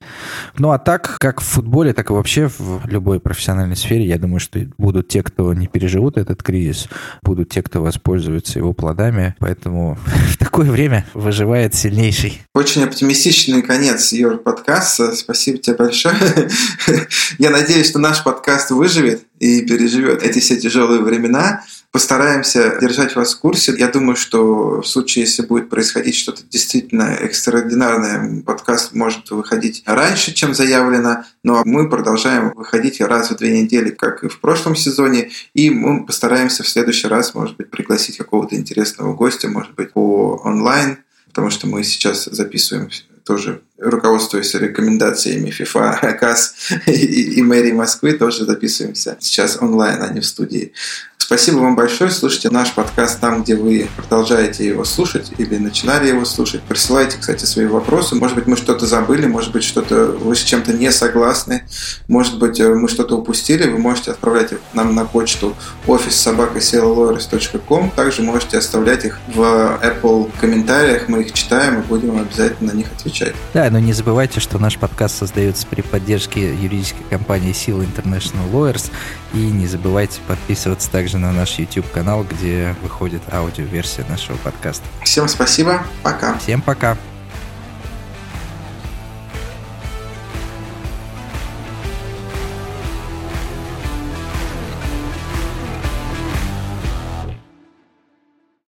[0.59, 4.41] Ну а так, как в футболе, так и вообще в любой профессиональной сфере, я думаю,
[4.41, 6.89] что будут те, кто не переживут этот кризис,
[7.23, 12.41] будут те, кто воспользуется его плодами, поэтому в такое время выживает сильнейший.
[12.55, 15.13] Очень оптимистичный конец Юр подкаста.
[15.17, 16.17] Спасибо тебе большое.
[17.39, 21.65] Я надеюсь, что наш подкаст выживет и переживет эти все тяжелые времена.
[21.91, 23.75] Постараемся держать вас в курсе.
[23.77, 30.33] Я думаю, что в случае, если будет происходить что-то действительно экстраординарное, подкаст может выходить раньше,
[30.33, 35.31] чем заявлено, но мы продолжаем выходить раз в две недели, как и в прошлом сезоне,
[35.55, 40.41] и мы постараемся в следующий раз, может быть, пригласить какого-то интересного гостя, может быть, по
[40.45, 42.91] онлайн, потому что мы сейчас записываем
[43.25, 46.55] тоже руководствуясь рекомендациями FIFA, КАС
[46.87, 50.73] и, и мэрии Москвы, тоже записываемся сейчас онлайн, а не в студии.
[51.31, 52.11] Спасибо вам большое.
[52.11, 56.61] Слушайте наш подкаст там, где вы продолжаете его слушать или начинали его слушать.
[56.63, 58.17] Присылайте, кстати, свои вопросы.
[58.17, 61.63] Может быть, мы что-то забыли, может быть, что-то вы с чем-то не согласны,
[62.09, 63.71] может быть, э, мы что-то упустили.
[63.71, 65.55] Вы можете отправлять нам на почту
[65.87, 66.35] office
[67.95, 71.07] Также можете оставлять их в Apple комментариях.
[71.07, 73.37] Мы их читаем и будем обязательно на них отвечать.
[73.55, 78.91] Да, но не забывайте, что наш подкаст создается при поддержке юридической компании Сила International Lawyers.
[79.33, 84.85] И не забывайте подписываться также на наш YouTube-канал, где выходит аудиоверсия нашего подкаста.
[85.05, 85.83] Всем спасибо.
[86.03, 86.39] Пока.
[86.39, 86.97] Всем пока.